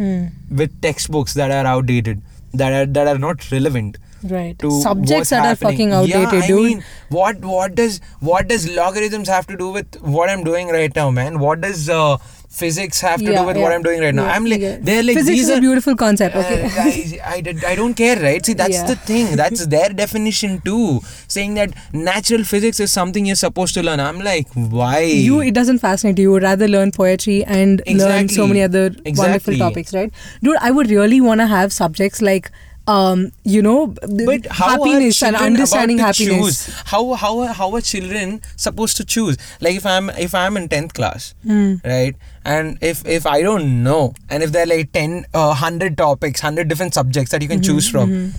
Hmm. 0.00 0.26
with 0.62 0.74
textbooks 0.88 1.34
that 1.34 1.50
are 1.60 1.64
outdated, 1.76 2.22
that 2.54 2.72
are 2.72 2.86
that 2.86 3.06
are 3.06 3.18
not 3.18 3.50
relevant 3.50 3.98
Right. 4.22 4.58
to 4.58 4.70
Subjects 4.82 5.30
that 5.30 5.44
happening. 5.44 5.52
are 5.52 5.56
fucking 5.56 5.92
outdated, 5.92 6.32
yeah, 6.32 6.40
I 6.40 6.46
dude. 6.46 6.62
mean, 6.64 6.84
what 7.08 7.38
what 7.44 7.74
does 7.74 8.00
what 8.20 8.48
does 8.48 8.68
logarithms 8.68 9.28
have 9.28 9.46
to 9.46 9.56
do 9.56 9.68
with 9.70 10.00
what 10.02 10.28
I'm 10.28 10.44
doing 10.44 10.68
right 10.68 10.94
now, 10.94 11.10
man? 11.10 11.38
What 11.38 11.62
does 11.62 11.88
uh, 11.88 12.18
physics 12.50 13.00
have 13.00 13.20
to 13.20 13.30
Yeah, 13.30 13.40
do 13.40 13.46
with 13.46 13.56
what 13.56 13.72
I'm 13.72 13.82
doing 13.82 14.00
right 14.00 14.14
now? 14.14 14.24
yeah, 14.24 14.32
I'm 14.32 14.44
like, 14.44 14.60
yeah. 14.60 14.76
they're 14.80 15.02
like 15.04 15.16
Physics 15.16 15.36
these 15.38 15.44
is 15.44 15.50
a 15.50 15.58
are 15.58 15.60
beautiful 15.60 15.94
concept, 15.96 16.34
okay? 16.36 16.64
uh, 16.64 16.68
I, 16.82 17.20
I, 17.36 17.54
I 17.68 17.74
don't 17.76 17.94
care, 17.94 18.16
right? 18.20 18.44
See, 18.44 18.54
that's 18.54 18.74
Yeah. 18.74 18.86
the 18.86 18.96
thing. 18.96 19.36
That's 19.40 19.66
their 19.66 19.90
definition 19.90 20.60
too. 20.64 21.00
Saying 21.28 21.54
that 21.54 21.72
natural 21.92 22.42
physics 22.44 22.80
is 22.80 22.90
something 22.92 23.24
you're 23.24 23.36
supposed 23.36 23.74
to 23.74 23.82
learn. 23.82 24.00
I'm 24.00 24.18
like, 24.20 24.48
why? 24.54 25.00
you 25.02 25.40
it 25.40 25.54
doesn't 25.54 25.78
fascinate 25.78 26.18
you. 26.18 26.24
You 26.24 26.32
would 26.32 26.42
rather 26.42 26.66
learn 26.68 26.90
poetry 26.92 27.44
and 27.44 27.82
learn 27.86 28.28
so 28.28 28.46
many 28.48 28.62
other 28.62 28.90
wonderful 29.06 29.56
topics, 29.56 29.94
right? 29.94 30.12
Dude, 30.42 30.56
I 30.60 30.70
would 30.72 30.90
really 30.90 31.20
want 31.20 31.40
to 31.40 31.46
have 31.46 31.72
subjects 31.72 32.20
like 32.20 32.50
um, 32.88 33.30
you 33.44 33.62
know, 33.62 33.94
but 34.26 34.46
happiness 34.46 35.22
and 35.22 35.36
understanding 35.36 35.98
happiness. 35.98 36.64
Choose? 36.66 36.74
How 36.86 37.12
how 37.14 37.38
are- 37.40 37.52
how 37.52 37.72
are 37.76 37.80
children 37.80 38.40
supposed 38.56 38.96
to 38.96 39.04
choose? 39.04 39.36
Like 39.60 39.76
if 39.76 39.86
I'm 39.86 40.10
if 40.10 40.34
I'm 40.34 40.56
in 40.56 40.68
tenth 40.68 40.94
class, 40.94 41.34
Hmm. 41.44 41.74
right, 41.84 42.16
and 42.44 42.78
if 42.80 43.06
if 43.06 43.26
I 43.26 43.42
don't 43.42 43.82
know, 43.82 44.14
and 44.28 44.42
if 44.42 44.52
there 44.52 44.62
are 44.64 44.66
like 44.66 44.92
10, 44.92 45.26
uh, 45.34 45.46
100 45.48 45.96
topics, 45.96 46.40
hundred 46.40 46.68
different 46.68 46.94
subjects 46.94 47.30
that 47.32 47.42
you 47.42 47.48
can 47.48 47.60
Mm-hmm, 47.60 47.72
choose 47.72 47.88
from, 47.88 48.32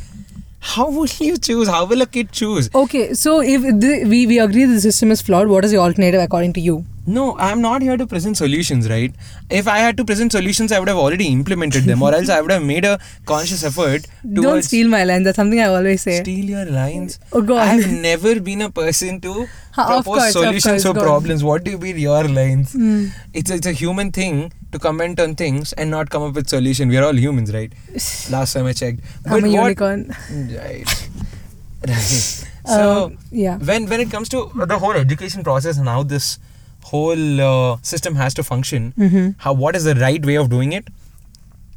how 0.59 0.89
will 0.89 1.07
you 1.19 1.37
choose? 1.37 1.67
How 1.67 1.85
will 1.85 2.01
a 2.01 2.05
kid 2.05 2.31
choose? 2.31 2.69
Okay, 2.73 3.13
so 3.13 3.41
if 3.41 3.61
the, 3.61 4.05
we 4.05 4.25
we 4.27 4.39
agree 4.39 4.65
the 4.65 4.81
system 4.81 5.11
is 5.11 5.21
flawed, 5.21 5.47
what 5.47 5.65
is 5.65 5.71
the 5.71 5.77
alternative 5.77 6.21
according 6.21 6.53
to 6.53 6.59
you? 6.59 6.85
No, 7.07 7.35
I'm 7.37 7.61
not 7.61 7.81
here 7.81 7.97
to 7.97 8.05
present 8.05 8.37
solutions, 8.37 8.87
right? 8.89 9.13
If 9.49 9.67
I 9.67 9.79
had 9.79 9.97
to 9.97 10.05
present 10.05 10.31
solutions, 10.31 10.71
I 10.71 10.79
would 10.79 10.87
have 10.87 10.97
already 10.97 11.27
implemented 11.27 11.83
them, 11.85 12.01
or 12.03 12.13
else 12.13 12.29
I 12.29 12.41
would 12.41 12.51
have 12.51 12.63
made 12.63 12.85
a 12.85 12.99
conscious 13.25 13.63
effort 13.63 14.05
Don't 14.33 14.61
steal 14.61 14.87
my 14.87 15.03
lines. 15.03 15.23
That's 15.25 15.35
something 15.35 15.59
I 15.59 15.65
always 15.65 16.01
say. 16.03 16.21
steal 16.21 16.45
your 16.45 16.65
lines. 16.65 17.19
Oh, 17.33 17.41
God! 17.41 17.67
I've 17.67 17.91
never 18.07 18.39
been 18.39 18.61
a 18.61 18.69
person 18.69 19.19
to 19.21 19.47
propose 19.73 20.03
course, 20.05 20.31
solutions 20.33 20.83
for 20.83 20.93
problems. 20.93 21.43
What 21.43 21.63
do 21.63 21.71
you 21.71 21.77
mean 21.79 21.97
your 21.97 22.23
lines? 22.27 22.73
Hmm. 22.73 23.07
It's 23.33 23.49
it's 23.49 23.65
a 23.65 23.71
human 23.71 24.11
thing 24.11 24.51
to 24.71 24.79
comment 24.79 25.19
on 25.19 25.35
things 25.35 25.73
and 25.73 25.89
not 25.89 26.09
come 26.11 26.23
up 26.23 26.35
with 26.35 26.49
solution. 26.49 26.87
We 26.89 26.97
are 26.97 27.03
all 27.05 27.17
humans, 27.17 27.51
right? 27.53 27.73
Last 28.37 28.53
time 28.53 28.67
I 28.67 28.73
checked. 28.73 29.01
I'm 29.25 29.43
a 29.43 29.47
what- 29.49 29.51
unicorn. 29.63 30.15
Right. 30.61 30.85
right. 31.87 32.45
So 32.67 33.05
Um, 33.05 33.17
yeah. 33.31 33.57
when 33.57 33.87
when 33.87 33.99
it 33.99 34.11
comes 34.11 34.29
to 34.29 34.51
the 34.73 34.77
whole 34.77 34.93
education 34.93 35.43
process 35.43 35.77
and 35.77 35.87
how 35.87 36.03
this 36.03 36.37
whole 36.83 37.41
uh, 37.41 37.77
system 37.81 38.15
has 38.15 38.33
to 38.35 38.43
function, 38.43 38.93
Mm-hmm. 38.97 39.29
how 39.37 39.53
what 39.53 39.75
is 39.75 39.83
the 39.83 39.95
right 39.95 40.25
way 40.25 40.35
of 40.35 40.49
doing 40.49 40.73
it? 40.73 40.87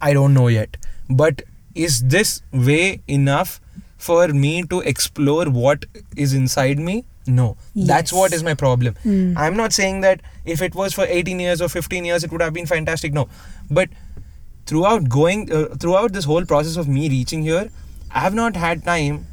I 0.01 0.13
don't 0.13 0.35
know 0.35 0.49
yet. 0.49 0.77
But 1.09 1.43
is 1.75 2.03
this 2.05 2.43
way 2.53 3.01
enough 3.09 3.61
for 3.99 4.29
me 4.29 4.63
to 4.65 4.81
explore 4.81 5.47
what 5.47 5.87
is 6.17 6.35
inside 6.35 6.79
me? 6.79 7.05
No. 7.27 7.57
That's 7.75 8.13
what 8.13 8.33
is 8.35 8.43
my 8.43 8.53
problem. 8.55 8.95
Mm. 9.05 9.37
I'm 9.37 9.57
not 9.57 9.73
saying 9.73 10.01
that 10.03 10.21
if 10.45 10.61
it 10.61 10.75
was 10.75 10.93
for 10.93 11.05
18 11.07 11.41
years 11.41 11.63
or 11.63 11.69
15 11.69 12.05
years, 12.05 12.23
it 12.23 12.31
would 12.31 12.43
have 12.43 12.53
been 12.53 12.67
fantastic. 12.67 13.13
No. 13.15 13.29
But 13.71 13.89
throughout 14.67 15.09
going, 15.09 15.51
uh, 15.53 15.67
throughout 15.81 16.13
this 16.13 16.25
whole 16.25 16.45
process 16.45 16.77
of 16.77 16.89
me 16.89 17.09
reaching 17.09 17.43
here, 17.43 17.71
I 18.11 18.21
have 18.21 18.35
not 18.35 18.57
had 18.57 18.85
time. 18.85 19.27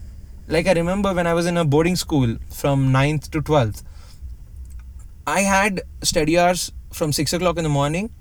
Like 0.48 0.68
I 0.68 0.74
remember 0.74 1.14
when 1.14 1.28
I 1.28 1.34
was 1.34 1.46
in 1.46 1.58
a 1.58 1.66
boarding 1.66 1.96
school 1.96 2.38
from 2.50 2.92
9th 2.92 3.30
to 3.32 3.42
12th, 3.42 3.84
I 5.28 5.42
had 5.42 5.82
study 6.04 6.38
hours 6.38 6.72
from 6.92 7.12
6 7.14 7.34
o'clock 7.34 7.58
in 7.58 7.64
the 7.64 7.70
morning 7.70 8.12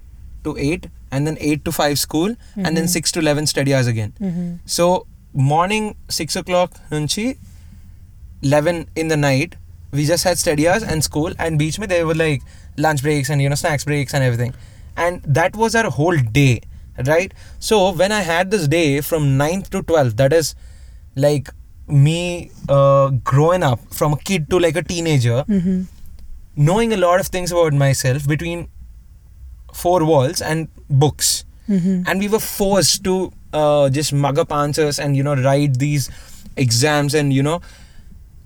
to 0.44 0.56
8 0.56 0.88
and 1.10 1.26
then 1.26 1.36
8 1.40 1.64
to 1.64 1.72
5 1.72 1.98
school 1.98 2.34
and 2.56 2.76
then 2.76 2.88
6 2.88 3.12
to 3.12 3.18
11 3.20 3.46
study 3.46 3.74
hours 3.74 3.86
again. 3.86 4.12
Mm-hmm. 4.20 4.56
So 4.66 5.06
morning 5.32 5.96
6 6.08 6.36
o'clock 6.36 6.72
nunchi 6.90 7.36
11 8.42 8.88
in 8.96 9.08
the 9.08 9.16
night 9.16 9.54
we 9.92 10.04
just 10.04 10.24
had 10.24 10.38
study 10.38 10.66
hours 10.68 10.82
and 10.82 11.04
school 11.04 11.32
and 11.38 11.58
beach 11.58 11.78
mein 11.78 11.88
there 11.88 12.06
were 12.06 12.14
like 12.14 12.42
lunch 12.76 13.02
breaks 13.02 13.30
and 13.30 13.40
you 13.42 13.48
know 13.48 13.54
snacks 13.54 13.84
breaks 13.84 14.12
and 14.14 14.24
everything 14.24 14.52
and 14.96 15.22
that 15.22 15.54
was 15.54 15.74
our 15.74 15.90
whole 15.90 16.16
day 16.16 16.60
right 17.06 17.32
so 17.60 17.92
when 17.92 18.10
i 18.10 18.20
had 18.20 18.50
this 18.50 18.66
day 18.66 19.00
from 19.00 19.38
9th 19.38 19.70
to 19.70 19.82
12th 19.82 20.16
that 20.16 20.32
is 20.32 20.54
like 21.14 21.50
me 21.86 22.50
uh, 22.68 23.10
growing 23.32 23.62
up 23.62 23.78
from 23.92 24.12
a 24.12 24.16
kid 24.16 24.50
to 24.50 24.58
like 24.58 24.76
a 24.76 24.82
teenager 24.82 25.44
Mm-hmm. 25.48 25.80
Knowing 26.56 26.92
a 26.92 26.96
lot 26.96 27.20
of 27.20 27.26
things 27.28 27.52
about 27.52 27.72
myself 27.72 28.26
between 28.26 28.68
four 29.72 30.04
walls 30.04 30.40
and 30.42 30.68
books 30.88 31.44
Mm-hmm. 31.68 32.02
and 32.08 32.18
we 32.18 32.26
were 32.26 32.40
forced 32.40 33.04
to 33.04 33.32
uh, 33.52 33.88
just 33.90 34.12
mug 34.12 34.40
up 34.40 34.50
answers 34.50 34.98
and 34.98 35.16
you 35.16 35.22
know 35.22 35.36
write 35.36 35.78
these 35.78 36.10
exams 36.56 37.14
and 37.14 37.32
you 37.32 37.44
know 37.44 37.60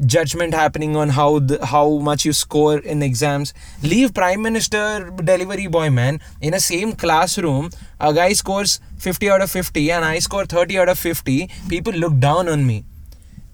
judgment 0.05 0.53
happening 0.53 0.95
on 0.95 1.09
how 1.09 1.39
the, 1.39 1.65
how 1.65 1.99
much 2.01 2.27
you 2.27 2.33
score 2.35 2.79
in 2.81 3.03
exams. 3.03 3.55
Leave 3.83 4.13
prime 4.13 4.43
minister 4.43 5.11
delivery 5.23 5.69
boy 5.69 5.89
man 5.89 6.21
in 6.43 6.53
a 6.53 6.61
same 6.61 6.93
classroom. 6.93 7.71
A 7.99 8.13
guy 8.13 8.35
scores 8.35 8.81
50 8.99 9.31
out 9.31 9.41
of 9.41 9.51
50 9.51 9.91
and 9.93 10.05
I 10.05 10.19
score 10.19 10.45
30 10.45 10.79
out 10.81 10.89
of 10.91 10.99
50. 10.99 11.49
People 11.69 11.95
look 11.95 12.19
down 12.19 12.49
on 12.49 12.67
me. 12.67 12.85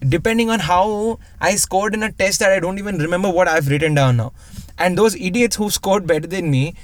Depending 0.08 0.48
on 0.50 0.60
how 0.60 1.18
I 1.40 1.56
scored 1.56 1.94
in 1.94 2.02
a 2.02 2.10
test 2.10 2.38
that 2.40 2.50
I 2.52 2.58
don't 2.60 2.78
even 2.78 2.98
remember 2.98 3.28
what 3.30 3.48
I've 3.48 3.68
written 3.68 3.94
down 3.94 4.16
now. 4.16 4.32
And 4.78 4.96
those 4.96 5.14
idiots 5.14 5.56
who 5.56 5.68
scored 5.70 6.06
better 6.06 6.26
than 6.26 6.50
me 6.50 6.74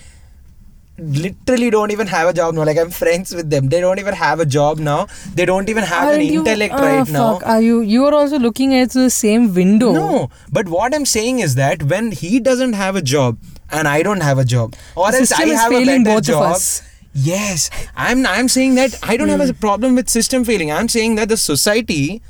literally 0.98 1.68
don't 1.68 1.90
even 1.90 2.06
have 2.06 2.28
a 2.28 2.32
job 2.32 2.54
now. 2.54 2.64
Like 2.64 2.78
I'm 2.78 2.90
friends 2.90 3.34
with 3.34 3.50
them. 3.50 3.68
They 3.68 3.80
don't 3.80 3.98
even 3.98 4.14
have 4.14 4.40
a 4.40 4.46
job 4.46 4.78
now. 4.78 5.06
They 5.34 5.44
don't 5.44 5.68
even 5.68 5.84
have 5.84 6.08
an 6.08 6.14
Aren't 6.20 6.24
you- 6.24 6.40
intellect 6.40 6.74
ah, 6.74 6.82
right 6.82 7.08
now. 7.08 7.38
Are 7.44 7.60
you? 7.60 7.80
You 7.80 8.04
are 8.06 8.14
also 8.14 8.38
looking 8.38 8.74
at 8.74 8.90
the 8.90 9.08
same 9.10 9.54
window. 9.54 9.92
No, 9.92 10.30
but 10.50 10.68
what 10.68 10.94
I'm 10.94 11.04
saying 11.06 11.40
is 11.40 11.54
that 11.56 11.82
when 11.82 12.12
he 12.12 12.40
doesn't 12.40 12.74
have 12.74 12.96
a 12.96 13.02
job 13.02 13.38
and 13.70 13.88
I 13.88 14.02
don't 14.02 14.20
have 14.22 14.38
a 14.38 14.44
job, 14.44 14.74
or 14.94 15.10
The 15.10 15.18
else 15.18 15.32
I 15.32 15.46
have 15.46 15.72
a 15.72 15.84
better 15.84 16.04
both 16.04 16.18
of 16.18 16.24
job. 16.26 16.52
us. 16.54 16.82
Yes, 17.14 17.70
I'm. 17.96 18.26
I'm 18.26 18.48
saying 18.48 18.74
that 18.76 18.98
I 19.02 19.16
don't 19.16 19.30
have 19.30 19.40
Hmm. 19.40 19.50
a 19.50 19.54
problem 19.54 19.94
with 19.94 20.08
system 20.10 20.44
failing. 20.44 20.70
I'm 20.70 20.88
saying 20.88 21.14
that 21.16 21.30
the 21.30 21.36
society 21.38 22.20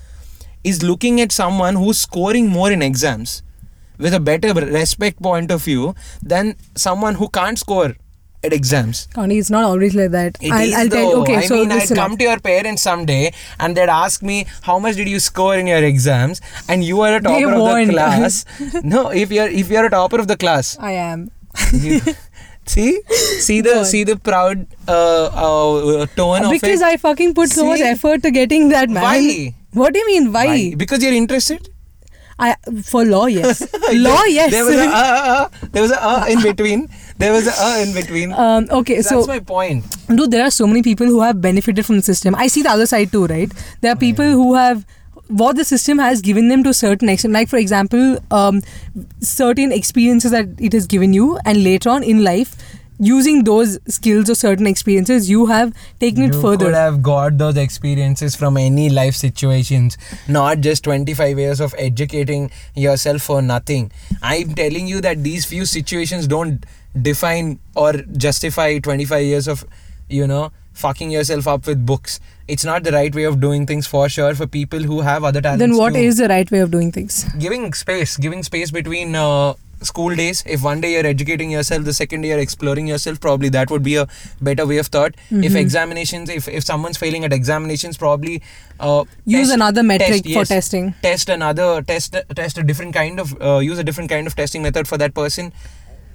is 0.73 0.83
looking 0.83 1.21
at 1.27 1.33
someone 1.43 1.77
who's 1.83 1.99
scoring 2.07 2.49
more 2.49 2.71
in 2.79 2.83
exams 2.83 3.43
with 3.99 4.15
a 4.15 4.21
better 4.21 4.53
respect 4.55 5.23
point 5.23 5.51
of 5.51 5.63
view 5.65 5.95
than 6.23 6.57
someone 6.87 7.15
who 7.23 7.29
can't 7.29 7.59
score 7.59 7.95
at 8.45 8.53
exams. 8.53 8.99
Connie, 9.15 9.39
it's 9.43 9.51
not 9.51 9.65
always 9.65 9.95
like 10.01 10.11
that. 10.17 10.37
It 10.41 10.53
I'll, 10.53 10.69
is 10.69 10.75
I'll 10.81 10.89
tell 10.89 11.11
though. 11.13 11.23
Okay, 11.23 11.37
I 11.37 11.47
so 11.47 11.55
mean, 11.57 11.73
I'd 11.73 11.89
come 12.01 12.17
to 12.19 12.25
your 12.25 12.39
parents 12.49 12.83
someday 12.83 13.33
and 13.59 13.77
they'd 13.77 13.89
ask 13.89 14.23
me 14.23 14.47
how 14.63 14.79
much 14.79 14.97
did 14.97 15.09
you 15.09 15.19
score 15.21 15.57
in 15.57 15.67
your 15.67 15.83
exams, 15.93 16.41
and 16.69 16.85
you 16.85 17.01
are 17.01 17.17
a 17.17 17.21
They 17.21 17.31
topper 17.43 17.55
of 17.55 17.61
won't. 17.61 17.87
the 17.89 17.93
class. 17.95 18.45
no, 18.85 19.09
if 19.25 19.33
you're 19.33 19.49
if 19.49 19.71
you're 19.71 19.87
a 19.87 19.91
topper 19.99 20.21
of 20.21 20.29
the 20.29 20.37
class, 20.37 20.77
I 20.79 20.93
am. 20.93 21.31
you- 21.73 22.01
see, 22.67 23.01
see 23.49 23.61
the 23.63 23.85
see 23.85 24.05
the 24.05 24.17
proud 24.17 24.67
uh, 24.87 25.27
uh, 25.47 26.07
tone 26.17 26.45
of 26.45 26.51
because. 26.51 26.83
I 26.83 26.97
fucking 26.99 27.35
put 27.35 27.49
so 27.51 27.67
much 27.67 27.81
effort 27.81 28.23
to 28.25 28.31
getting 28.31 28.69
that 28.71 28.91
man. 28.91 29.03
Why? 29.03 29.55
What 29.81 29.93
do 29.95 30.01
you 30.05 30.07
mean? 30.13 30.33
Why? 30.33 30.47
Why? 30.47 30.75
Because 30.85 31.03
you're 31.07 31.13
interested. 31.23 31.69
I 32.39 32.55
for 32.85 33.03
law, 33.11 33.27
yes. 33.27 33.61
law, 34.07 34.23
yes. 34.25 34.51
There 34.55 34.65
was 34.65 34.75
a 34.77 34.87
uh, 34.87 35.03
uh, 35.03 35.35
uh, 35.35 35.69
there 35.77 35.83
was 35.85 35.93
a 35.93 36.01
uh 36.09 36.27
in 36.35 36.43
between. 36.49 36.83
There 37.23 37.33
was 37.37 37.47
a 37.53 37.55
uh 37.67 37.79
in 37.85 37.95
between. 37.95 38.33
um, 38.47 38.67
okay, 38.81 38.97
That's 38.97 39.09
so 39.09 39.17
that's 39.23 39.29
my 39.35 39.39
point. 39.53 39.97
dude, 40.21 40.31
there 40.35 40.45
are 40.49 40.51
so 40.51 40.67
many 40.67 40.83
people 40.83 41.07
who 41.07 41.23
have 41.23 41.41
benefited 41.41 41.87
from 41.87 41.97
the 41.97 42.03
system. 42.03 42.35
I 42.35 42.49
see 42.57 42.63
the 42.69 42.71
other 42.75 42.87
side 42.93 43.11
too, 43.17 43.25
right? 43.27 43.51
There 43.81 43.93
are 43.93 43.97
people 44.05 44.37
who 44.43 44.55
have 44.55 44.85
what 45.29 45.57
the 45.57 45.65
system 45.65 45.99
has 45.99 46.21
given 46.21 46.49
them 46.51 46.63
to 46.65 46.71
a 46.71 46.75
certain 46.75 47.09
extent. 47.15 47.33
Like 47.39 47.49
for 47.49 47.57
example, 47.57 48.19
um, 48.31 48.61
certain 49.21 49.73
experiences 49.73 50.31
that 50.39 50.47
it 50.59 50.73
has 50.81 50.87
given 50.87 51.15
you, 51.21 51.39
and 51.47 51.65
later 51.65 51.89
on 51.97 52.03
in 52.15 52.23
life, 52.23 52.55
using 52.99 53.45
those 53.45 53.79
skills 53.87 54.31
or 54.31 54.35
certain 54.35 54.67
experiences, 54.67 55.29
you 55.29 55.47
have 55.47 55.75
taken 56.01 56.25
it 56.25 56.35
you 56.35 56.41
further. 56.41 56.67
could 56.67 56.75
have 56.75 57.03
got 57.03 57.39
those 57.39 57.57
experiences 57.57 58.35
from 58.35 58.57
any 58.57 58.89
life 58.89 59.15
situations, 59.15 59.97
not 60.29 60.61
just 60.61 60.85
25 60.85 61.39
years 61.39 61.61
of 61.61 61.75
educating 61.79 62.51
yourself 62.75 63.23
for 63.23 63.43
nothing. 63.43 63.91
I'm 64.23 64.55
telling 64.55 64.87
you 64.87 65.01
that 65.03 65.23
these 65.23 65.45
few 65.45 65.67
situations 65.67 66.27
don't 66.27 66.65
define 67.01 67.59
or 67.75 67.93
justify 67.93 68.79
25 68.79 69.25
years 69.25 69.49
of, 69.49 69.65
you 70.09 70.27
know, 70.27 70.53
fucking 70.73 71.11
yourself 71.11 71.49
up 71.49 71.67
with 71.67 71.85
books. 71.85 72.21
It's 72.49 72.65
not 72.65 72.85
the 72.85 72.93
right 72.93 73.15
way 73.15 73.25
of 73.25 73.41
doing 73.41 73.67
things 73.67 73.87
for 73.87 74.09
sure 74.09 74.35
for 74.35 74.47
people 74.47 74.81
who 74.81 75.01
have 75.01 75.25
other 75.25 75.41
talents. 75.41 75.61
then 75.61 75.77
what 75.77 75.95
too. 75.95 76.01
is 76.01 76.19
the 76.19 76.29
right 76.29 76.49
way 76.51 76.61
of 76.61 76.71
doing 76.71 76.93
things? 76.93 77.25
giving 77.39 77.73
space 77.75 78.17
giving 78.17 78.43
space 78.43 78.71
between 78.71 79.17
uh, 79.17 79.55
school 79.83 80.15
days 80.17 80.43
if 80.47 80.63
one 80.63 80.81
day 80.81 80.93
you're 80.95 81.07
educating 81.07 81.51
yourself 81.51 81.85
the 81.85 81.93
second 81.93 82.23
day 82.23 82.29
you're 82.29 82.39
exploring 82.39 82.87
yourself 82.87 83.21
probably 83.21 83.49
that 83.51 83.71
would 83.71 83.83
be 83.83 83.97
a 83.97 84.07
better 84.41 84.67
way 84.67 84.79
of 84.79 84.87
thought 84.87 85.15
if 85.31 85.53
Mhm. 85.53 85.57
examinations 85.57 86.31
if, 86.31 86.49
if 86.49 86.65
someone's 86.65 86.97
failing 86.97 87.25
at 87.25 87.33
examinations 87.33 87.97
probably 87.99 88.43
uh, 88.81 89.05
Use 89.27 89.49
test- 89.49 89.55
another 89.55 89.83
metric 89.83 90.23
test, 90.23 90.25
for 90.25 90.31
yes, 90.41 90.49
testing. 90.49 90.95
test 91.03 91.29
another 91.29 91.83
test 91.83 92.17
test 92.35 92.59
a 92.59 92.63
different 92.63 92.95
kind 92.95 93.21
of 93.21 93.37
uh, 93.41 93.59
use 93.59 93.79
a 93.79 93.85
different 93.85 94.09
kind 94.11 94.27
of 94.27 94.35
testing 94.35 94.63
method 94.63 94.89
for 94.89 94.97
that 94.99 95.15
person 95.15 95.53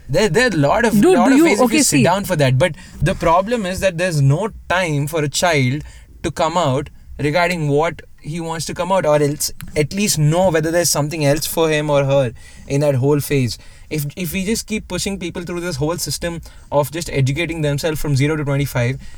there, 0.09 0.27
there 0.27 0.45
are 0.47 0.53
a 0.53 0.57
lot 0.57 0.83
of, 0.83 0.93
Dude, 0.99 1.13
lot 1.17 1.31
of 1.31 1.37
you- 1.37 1.45
ways 1.45 1.59
if 1.59 1.65
okay, 1.65 1.77
you 1.77 1.83
see. 1.83 1.97
sit 1.99 2.03
down 2.03 2.25
for 2.25 2.35
that 2.35 2.57
but 2.57 2.75
the 3.01 3.13
problem 3.15 3.65
is 3.65 3.79
that 3.79 3.97
there's 3.97 4.21
no 4.21 4.49
time 4.69 5.07
for 5.07 5.23
a 5.23 5.29
child 5.29 5.83
to 6.23 6.31
come 6.31 6.57
out 6.57 6.89
regarding 7.19 7.67
what 7.69 8.01
he 8.23 8.39
wants 8.39 8.65
to 8.65 8.73
come 8.73 8.91
out 8.91 9.05
or 9.05 9.15
else 9.21 9.51
at 9.75 9.93
least 9.93 10.17
know 10.19 10.49
whether 10.51 10.69
there's 10.71 10.89
something 10.89 11.23
else 11.25 11.45
for 11.47 11.69
him 11.69 11.89
or 11.89 12.03
her 12.05 12.31
in 12.77 12.85
that 12.85 12.95
whole 13.05 13.23
phase 13.29 13.57
if 13.99 14.05
if 14.25 14.33
we 14.37 14.43
just 14.51 14.67
keep 14.73 14.87
pushing 14.93 15.17
people 15.25 15.43
through 15.49 15.63
this 15.65 15.79
whole 15.85 15.97
system 16.05 16.39
of 16.81 16.91
just 16.99 17.11
educating 17.23 17.61
themselves 17.67 18.01
from 18.05 18.15
0 18.21 18.37
to 18.41 18.45
25 18.51 19.09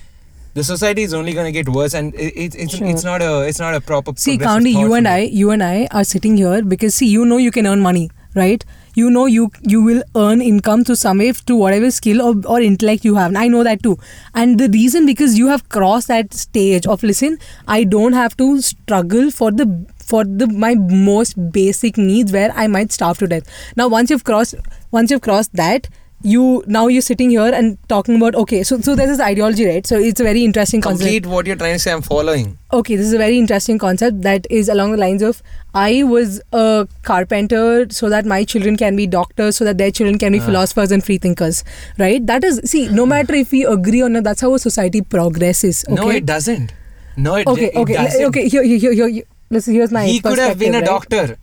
the 0.58 0.64
society 0.64 1.04
is 1.10 1.14
only 1.20 1.34
going 1.34 1.48
to 1.52 1.52
get 1.52 1.70
worse 1.76 1.94
and 2.00 2.14
it, 2.16 2.34
it, 2.46 2.56
it's 2.64 2.76
Sure. 2.78 2.88
it's 2.96 3.04
not 3.04 3.22
a 3.28 3.32
it's 3.52 3.60
not 3.60 3.74
a 3.78 3.82
proper 3.82 4.14
See, 4.16 4.38
County, 4.38 4.72
you 4.72 4.94
and. 4.94 5.08
I, 5.08 5.20
you 5.42 5.50
and 5.52 5.64
I 5.64 5.88
are 5.92 6.04
sitting 6.04 6.38
here 6.38 6.62
because 6.74 6.94
see, 6.96 7.08
you 7.08 7.26
know 7.26 7.38
you 7.38 7.50
can 7.56 7.66
earn 7.66 7.80
money, 7.86 8.12
right? 8.36 8.64
You 9.00 9.10
know 9.10 9.26
you 9.26 9.50
you 9.64 9.82
will 9.88 10.04
earn 10.16 10.44
income 10.50 10.84
to 10.90 10.96
some 10.96 11.18
way 11.24 11.32
to 11.32 11.56
whatever 11.56 11.90
skill 11.90 12.22
or, 12.22 12.36
or 12.46 12.62
intellect 12.62 13.04
you 13.04 13.16
have. 13.16 13.32
And 13.32 13.38
I 13.40 13.48
know 13.48 13.64
that 13.64 13.82
too. 13.82 13.98
And 14.36 14.60
the 14.60 14.70
reason 14.70 15.08
because 15.08 15.40
you 15.40 15.48
have 15.48 15.68
crossed 15.70 16.08
that 16.10 16.36
stage 16.36 16.86
of 16.86 17.02
listen, 17.02 17.40
I 17.68 17.84
don't 17.84 18.14
have 18.14 18.38
to 18.38 18.62
struggle 18.62 19.32
for 19.32 19.52
the 19.52 19.66
for 20.04 20.24
the 20.44 20.48
my 20.48 20.76
most 20.76 21.42
basic 21.58 21.98
needs 21.98 22.32
where 22.32 22.52
I 22.54 22.68
might 22.68 22.92
starve 22.92 23.18
to 23.20 23.28
death. 23.28 23.52
Now 23.76 23.88
once 23.88 24.10
you've 24.16 24.24
crossed 24.24 24.56
once 24.92 25.12
you've 25.12 25.22
crossed 25.22 25.54
that, 25.62 25.88
you 26.34 26.64
now 26.74 26.82
you're 26.88 27.02
sitting 27.06 27.32
here 27.32 27.54
and 27.56 27.78
talking 27.94 28.16
about 28.18 28.36
okay, 28.42 28.64
so 28.68 28.80
so 28.80 28.96
there's 29.00 29.10
this 29.14 29.20
ideology, 29.20 29.66
right? 29.70 29.86
So 29.86 29.98
it's 30.10 30.22
a 30.22 30.24
very 30.24 30.44
interesting 30.50 30.80
concept. 30.86 31.02
complete 31.08 31.26
what 31.32 31.50
you're 31.52 31.58
trying 31.64 31.74
to 31.74 31.80
say 31.86 31.92
i'm 31.96 32.02
following 32.10 32.46
Okay, 32.78 32.96
this 33.00 33.08
is 33.08 33.14
a 33.14 33.18
very 33.22 33.38
interesting 33.40 33.78
concept 33.82 34.22
that 34.28 34.48
is 34.60 34.70
along 34.76 34.94
the 34.94 34.98
lines 35.02 35.22
of 35.22 35.42
I 35.82 36.04
was 36.12 36.38
a 36.54 36.88
carpenter 37.10 37.88
so 37.98 38.10
that 38.14 38.26
my 38.26 38.44
children 38.54 38.78
can 38.84 38.96
be 39.02 39.06
doctors, 39.18 39.58
so 39.58 39.66
that 39.66 39.78
their 39.84 39.92
children 40.00 40.18
can 40.24 40.32
be 40.38 40.40
Ah. 40.40 40.46
philosophers 40.46 40.92
and 40.98 41.06
free 41.10 41.18
thinkers, 41.28 41.60
right? 42.06 42.26
That 42.32 42.44
is, 42.52 42.62
see, 42.76 42.88
no 43.02 43.06
matter 43.06 43.36
if 43.42 43.52
we 43.52 43.66
agree 43.66 44.02
or 44.02 44.10
not, 44.16 44.24
that's 44.24 44.42
how 44.48 44.54
a 44.56 44.60
society 44.60 45.02
progresses. 45.18 45.84
Okay, 45.90 46.02
no 46.02 46.10
it 46.22 46.26
doesn't 46.32 46.74
no 47.16 47.36
it, 47.36 47.48
okay, 47.48 47.66
it 47.68 47.76
okay, 47.84 47.94
doesn't. 47.94 48.26
okay. 48.32 48.48
Here, 48.50 48.64
here, 48.64 48.78
here, 48.86 48.94
here, 48.94 49.10
here. 49.10 49.24
Listen, 49.54 49.74
here's 49.80 49.92
my 49.92 50.06
he 50.06 50.20
could 50.28 50.40
have 50.48 50.60
been 50.60 50.76
a 50.76 50.80
right? 50.80 50.86
doctor 50.94 51.38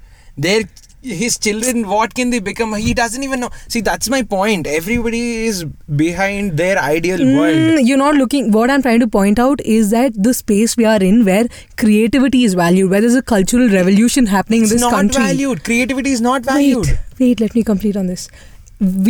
their 0.46 0.62
his 1.03 1.37
children 1.44 1.79
what 1.90 2.14
can 2.16 2.29
they 2.33 2.38
become 2.46 2.73
he 2.87 2.92
doesn't 2.96 3.23
even 3.27 3.40
know 3.42 3.49
see 3.75 3.81
that's 3.85 4.11
my 4.14 4.18
point 4.33 4.66
everybody 4.73 5.20
is 5.46 5.61
behind 6.01 6.59
their 6.62 6.75
ideal 6.79 7.23
world 7.37 7.57
Mm, 7.61 7.87
you're 7.87 7.96
not 8.01 8.16
looking. 8.16 8.51
What 8.57 8.70
I'm 8.75 8.83
trying 8.83 9.01
to 9.01 9.07
point 9.07 9.38
out 9.38 9.62
is 9.77 9.88
that 9.94 10.12
the 10.29 10.35
space 10.35 10.77
we 10.77 10.85
are 10.85 10.99
in, 11.03 11.25
where 11.25 11.46
creativity 11.79 12.44
is 12.44 12.55
valued, 12.61 12.90
where 12.90 13.01
there's 13.01 13.14
a 13.14 13.23
cultural 13.23 13.68
revolution 13.70 14.27
happening 14.27 14.62
it's 14.62 14.73
in 14.73 14.77
this 14.77 14.83
not 14.83 14.92
country. 14.92 15.23
valued 15.25 15.64
creativity 15.64 16.11
is 16.18 16.20
not 16.20 16.42
valued 16.51 16.87
Wait, 16.87 16.99
wait, 17.25 17.40
let 17.40 17.55
me 17.55 17.64
complete 17.64 17.96
on 17.96 18.07
this. 18.07 18.29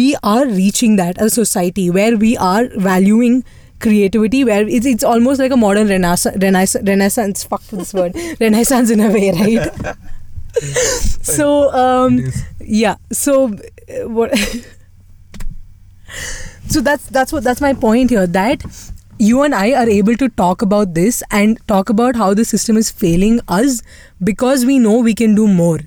We 0.00 0.16
are 0.22 0.46
reaching 0.46 0.96
that 0.96 1.18
as 1.18 1.32
a 1.32 1.44
society 1.44 1.90
where 1.90 2.16
we 2.16 2.36
are 2.36 2.68
valuing 2.76 3.42
creativity, 3.80 4.44
where 4.44 4.66
it's, 4.68 4.86
it's 4.86 5.04
almost 5.04 5.40
like 5.40 5.52
a 5.52 5.56
modern 5.56 5.88
renaissance, 5.88 6.36
renaissance, 6.40 6.86
renaissance 6.86 7.44
fuck 7.44 7.62
this 7.68 7.92
word, 7.94 8.14
renaissance 8.40 8.90
in 8.90 9.00
a 9.00 9.10
way, 9.10 9.30
right? 9.32 9.70
so, 11.22 11.72
um, 11.72 12.20
yeah, 12.60 12.96
so 13.10 13.46
uh, 13.54 14.08
what? 14.08 14.36
so 16.68 16.80
that's 16.80 17.06
that's 17.06 17.32
what 17.32 17.44
that's 17.44 17.60
my 17.60 17.72
point 17.72 18.10
here 18.10 18.26
that 18.26 18.64
you 19.18 19.42
and 19.42 19.54
I 19.54 19.72
are 19.74 19.88
able 19.88 20.16
to 20.16 20.28
talk 20.30 20.62
about 20.62 20.94
this 20.94 21.22
and 21.30 21.58
talk 21.68 21.90
about 21.90 22.16
how 22.16 22.32
the 22.32 22.44
system 22.44 22.78
is 22.78 22.90
failing 22.90 23.40
us 23.48 23.82
because 24.24 24.64
we 24.64 24.78
know 24.78 24.98
we 25.00 25.14
can 25.14 25.34
do 25.34 25.46
more 25.46 25.80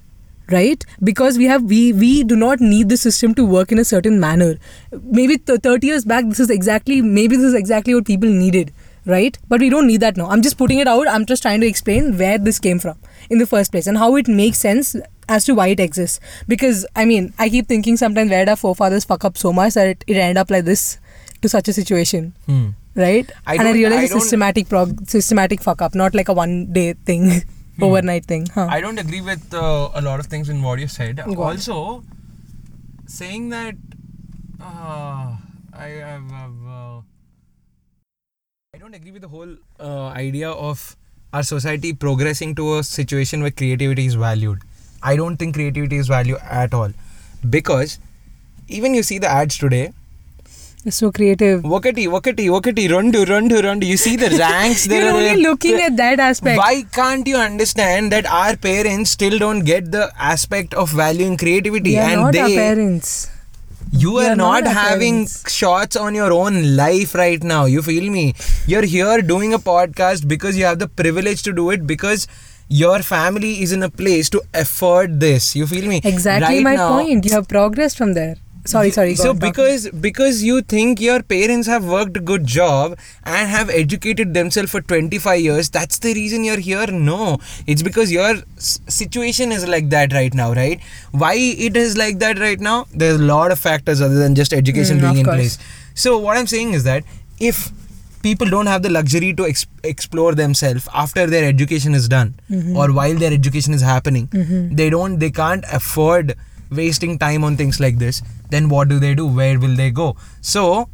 right? 0.55 0.85
Because 1.11 1.37
we 1.43 1.45
have 1.51 1.63
we 1.73 1.81
we 2.05 2.11
do 2.23 2.35
not 2.45 2.63
need 2.71 2.89
the 2.95 2.97
system 3.03 3.35
to 3.41 3.45
work 3.57 3.71
in 3.77 3.79
a 3.83 3.85
certain 3.91 4.19
manner. 4.23 4.49
Maybe 5.19 5.37
th- 5.37 5.61
30 5.67 5.87
years 5.87 6.05
back 6.13 6.25
this 6.33 6.39
is 6.47 6.49
exactly 6.57 7.01
maybe 7.19 7.35
this 7.43 7.45
is 7.53 7.61
exactly 7.65 7.95
what 7.99 8.05
people 8.15 8.29
needed 8.45 8.73
right? 9.11 9.37
But 9.53 9.59
we 9.59 9.69
don't 9.71 9.87
need 9.87 9.99
that 10.01 10.15
now. 10.19 10.25
I'm 10.33 10.41
just 10.41 10.57
putting 10.57 10.79
it 10.81 10.87
out. 10.87 11.09
I'm 11.13 11.25
just 11.25 11.41
trying 11.45 11.59
to 11.63 11.67
explain 11.67 12.05
where 12.17 12.37
this 12.37 12.57
came 12.67 12.79
from 12.83 12.97
in 13.29 13.37
the 13.37 13.45
first 13.53 13.71
place 13.73 13.85
and 13.93 13.97
how 13.97 14.15
it 14.15 14.29
makes 14.29 14.59
sense 14.59 14.95
as 15.27 15.43
to 15.47 15.53
why 15.57 15.65
it 15.73 15.79
exists. 15.85 16.21
Because 16.53 16.85
i 16.95 17.03
mean 17.09 17.27
i 17.39 17.49
keep 17.49 17.67
thinking 17.73 17.97
sometimes 18.03 18.29
where 18.35 18.45
did 18.45 18.49
our 18.53 18.55
forefathers 18.61 19.05
fuck 19.11 19.25
up 19.31 19.37
so 19.37 19.51
much 19.59 19.73
that 19.79 19.87
it, 19.95 20.03
it 20.07 20.15
ended 20.27 20.37
up 20.37 20.49
like 20.55 20.63
this 20.69 20.85
to 21.41 21.49
such 21.49 21.67
a 21.67 21.73
situation 21.73 22.33
Hmm. 22.45 22.69
right? 22.95 23.29
I 23.45 23.55
and 23.55 23.67
i 23.67 23.73
realize 23.73 23.99
I 23.99 24.03
it's 24.03 24.13
systematic 24.23 24.69
prog- 24.69 25.05
systematic 25.15 25.61
fuck 25.67 25.81
up 25.81 25.95
not 26.03 26.13
like 26.21 26.29
a 26.29 26.33
one 26.33 26.55
day 26.79 26.93
thing 27.11 27.27
overnight 27.87 28.25
thing 28.25 28.45
huh 28.55 28.67
I 28.69 28.81
don't 28.81 28.99
agree 28.99 29.21
with 29.21 29.53
uh, 29.53 29.89
a 29.93 30.01
lot 30.01 30.19
of 30.19 30.27
things 30.27 30.49
in 30.49 30.61
what 30.61 30.79
you 30.79 30.87
said. 30.87 31.17
Go 31.17 31.31
on. 31.31 31.51
also, 31.51 32.03
saying 33.07 33.49
that 33.49 33.75
uh, 34.61 35.35
I 35.73 35.87
have. 35.87 36.31
Uh, 36.33 37.01
I 38.75 38.79
don't 38.79 38.95
agree 38.95 39.11
with 39.11 39.21
the 39.21 39.27
whole 39.27 39.55
uh, 39.79 40.07
idea 40.07 40.49
of 40.49 40.95
our 41.31 41.43
society 41.43 41.93
progressing 41.93 42.55
to 42.55 42.77
a 42.77 42.83
situation 42.83 43.41
where 43.41 43.51
creativity 43.51 44.05
is 44.05 44.15
valued. 44.15 44.61
I 45.01 45.15
don't 45.15 45.37
think 45.37 45.55
creativity 45.55 45.97
is 45.97 46.07
valued 46.07 46.39
at 46.43 46.73
all. 46.73 46.91
Because 47.49 47.99
even 48.67 48.93
you 48.93 49.03
see 49.03 49.17
the 49.19 49.29
ads 49.29 49.57
today, 49.57 49.93
so 50.91 51.11
creative. 51.11 51.63
Wakati, 51.63 52.07
wakati, 52.07 52.49
wakati, 52.49 52.87
rundu, 52.87 53.25
rundu, 53.25 53.61
rundu. 53.61 53.87
You 53.87 53.97
see 53.97 54.15
the 54.17 54.29
ranks 54.39 54.85
there. 54.85 55.03
You're 55.03 55.13
only 55.13 55.41
looking 55.41 55.81
at 55.81 55.95
that 55.97 56.19
aspect. 56.19 56.57
Why 56.57 56.83
can't 56.91 57.27
you 57.27 57.37
understand 57.37 58.11
that 58.11 58.25
our 58.25 58.55
parents 58.55 59.11
still 59.11 59.37
don't 59.39 59.63
get 59.63 59.91
the 59.91 60.11
aspect 60.17 60.73
of 60.73 60.91
value 60.91 61.25
in 61.25 61.37
creativity? 61.37 61.97
And 61.97 62.21
not 62.21 62.33
they, 62.33 62.55
parents. 62.55 63.29
You 63.91 64.17
are, 64.17 64.35
not, 64.35 64.65
having 64.65 65.27
shots 65.47 65.95
on 65.95 66.15
your 66.15 66.33
own 66.33 66.75
life 66.75 67.13
right 67.13 67.41
now. 67.43 67.65
You 67.65 67.83
feel 67.83 68.11
me? 68.11 68.33
You're 68.65 68.85
here 68.85 69.21
doing 69.21 69.53
a 69.53 69.59
podcast 69.59 70.27
because 70.27 70.57
you 70.57 70.65
have 70.65 70.79
the 70.79 70.87
privilege 70.87 71.43
to 71.43 71.53
do 71.53 71.69
it 71.69 71.85
because 71.85 72.27
your 72.69 73.03
family 73.03 73.61
is 73.61 73.71
in 73.71 73.83
a 73.83 73.89
place 73.89 74.31
to 74.31 74.41
afford 74.51 75.19
this. 75.19 75.55
You 75.55 75.67
feel 75.67 75.87
me? 75.87 76.01
Exactly 76.03 76.63
my 76.63 76.75
point. 76.75 77.23
You 77.23 77.33
have 77.33 77.47
progressed 77.47 77.97
from 77.97 78.13
there 78.13 78.37
Sorry, 78.65 78.91
sorry. 78.91 79.15
so 79.15 79.31
on, 79.31 79.39
talk. 79.39 79.49
because 79.51 79.89
because 80.03 80.41
you 80.41 80.61
think 80.61 81.01
your 81.01 81.21
parents 81.21 81.67
have 81.67 81.85
worked 81.85 82.15
a 82.15 82.21
good 82.21 82.45
job 82.45 82.97
and 83.25 83.49
have 83.49 83.69
educated 83.69 84.33
themselves 84.33 84.71
for 84.71 84.79
25 84.81 85.39
years 85.41 85.69
that's 85.69 85.99
the 85.99 86.13
reason 86.13 86.45
you're 86.45 86.61
here 86.67 86.87
no 86.87 87.39
it's 87.67 87.83
because 87.83 88.09
your 88.11 88.29
situation 88.57 89.51
is 89.51 89.67
like 89.67 89.89
that 89.89 90.13
right 90.13 90.33
now 90.33 90.53
right 90.53 90.79
why 91.11 91.33
it 91.35 91.75
is 91.75 91.97
like 91.97 92.19
that 92.19 92.39
right 92.39 92.59
now 92.59 92.85
there's 92.93 93.19
a 93.19 93.23
lot 93.23 93.51
of 93.51 93.59
factors 93.59 94.01
other 94.01 94.15
than 94.15 94.33
just 94.35 94.53
education 94.53 94.97
Mm, 94.99 95.01
being 95.01 95.17
in 95.19 95.25
course. 95.25 95.35
place 95.37 95.57
so 95.93 96.17
what 96.17 96.37
i'm 96.37 96.47
saying 96.47 96.71
is 96.73 96.83
that 96.85 97.03
if 97.39 97.69
people 98.21 98.47
don't 98.47 98.67
have 98.67 98.81
the 98.83 98.89
luxury 98.89 99.33
to 99.33 99.45
ex- 99.45 99.65
explore 99.83 100.33
themselves 100.35 100.87
after 100.93 101.25
their 101.27 101.43
education 101.49 101.93
is 101.93 102.07
done 102.07 102.33
Mm-hmm. 102.49 102.77
or 102.77 102.93
while 102.93 103.15
their 103.15 103.33
education 103.33 103.73
is 103.73 103.81
happening 103.81 104.29
they 104.81 104.89
don't 104.89 105.19
they 105.19 105.31
can't 105.31 105.65
afford 105.81 106.35
wasting 106.73 107.17
time 107.17 107.43
on 107.43 107.57
things 107.57 107.79
like 107.79 107.97
this 107.97 108.21
then 108.53 108.69
what 108.69 108.87
do 108.87 108.99
they 108.99 109.13
do? 109.15 109.25
Where 109.25 109.59
will 109.59 109.75
they 109.75 109.89
go? 109.91 110.15
So 110.41 110.89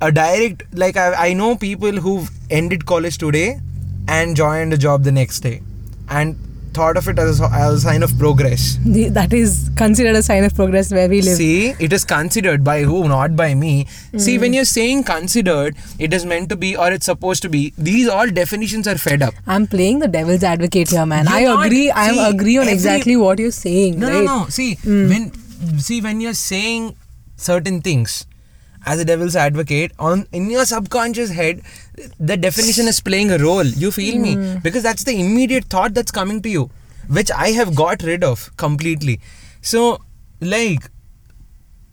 a 0.00 0.12
direct 0.12 0.62
like 0.82 0.96
I, 0.96 1.28
I 1.28 1.32
know 1.32 1.56
people 1.56 1.92
who've 1.92 2.30
ended 2.50 2.86
college 2.86 3.18
today 3.18 3.60
and 4.06 4.36
joined 4.36 4.72
a 4.72 4.78
job 4.78 5.02
the 5.02 5.12
next 5.12 5.40
day. 5.40 5.60
And 6.08 6.36
thought 6.78 6.96
of 7.00 7.08
it 7.12 7.18
as 7.18 7.40
a, 7.40 7.48
as 7.52 7.74
a 7.74 7.80
sign 7.80 8.02
of 8.02 8.16
progress 8.18 8.78
that 9.18 9.32
is 9.32 9.70
considered 9.76 10.16
a 10.16 10.22
sign 10.22 10.44
of 10.44 10.54
progress 10.54 10.92
where 10.92 11.08
we 11.08 11.20
live. 11.22 11.36
See, 11.36 11.74
it 11.86 11.92
is 11.92 12.04
considered 12.04 12.64
by 12.64 12.82
who, 12.82 13.08
not 13.08 13.36
by 13.36 13.54
me. 13.54 13.86
See, 14.16 14.36
hmm. 14.36 14.42
when 14.42 14.52
you're 14.58 14.70
saying 14.72 15.04
considered, 15.04 15.76
it 15.98 16.12
is 16.12 16.24
meant 16.24 16.48
to 16.50 16.56
be 16.56 16.76
or 16.76 16.92
it's 16.92 17.06
supposed 17.06 17.42
to 17.42 17.48
be. 17.48 17.72
These 17.76 18.08
all 18.08 18.28
definitions 18.28 18.86
are 18.86 18.98
fed 18.98 19.22
up. 19.22 19.34
I'm 19.46 19.66
playing 19.66 19.98
the 19.98 20.08
devil's 20.08 20.44
advocate 20.44 20.90
here, 20.90 21.06
man. 21.06 21.26
You're 21.26 21.34
I 21.34 21.44
not- 21.44 21.66
agree. 21.66 21.90
I 21.90 22.06
am 22.06 22.34
agree 22.34 22.56
on 22.56 22.62
every- 22.62 22.74
exactly 22.74 23.16
what 23.16 23.38
you're 23.38 23.58
saying. 23.60 23.98
No, 23.98 24.08
right? 24.08 24.24
no, 24.24 24.40
no. 24.40 24.48
See, 24.48 24.74
hmm. 24.76 25.08
when 25.08 25.78
see 25.78 26.00
when 26.00 26.20
you're 26.20 26.40
saying 26.40 26.96
certain 27.36 27.80
things 27.80 28.26
as 28.88 28.98
a 28.98 29.04
devil's 29.04 29.36
advocate 29.36 29.92
on 29.98 30.26
in 30.32 30.50
your 30.50 30.64
subconscious 30.64 31.30
head, 31.30 31.62
the 32.18 32.36
definition 32.36 32.88
is 32.88 33.00
playing 33.00 33.30
a 33.30 33.38
role. 33.38 33.66
You 33.84 33.90
feel 33.90 34.18
me? 34.18 34.34
Hmm. 34.34 34.58
Because 34.68 34.82
that's 34.82 35.04
the 35.04 35.18
immediate 35.20 35.64
thought 35.64 35.94
that's 35.94 36.10
coming 36.10 36.40
to 36.42 36.48
you, 36.48 36.70
which 37.08 37.30
I 37.30 37.48
have 37.62 37.74
got 37.74 38.02
rid 38.02 38.24
of 38.24 38.50
completely. 38.56 39.20
So, 39.60 40.00
like, 40.40 40.90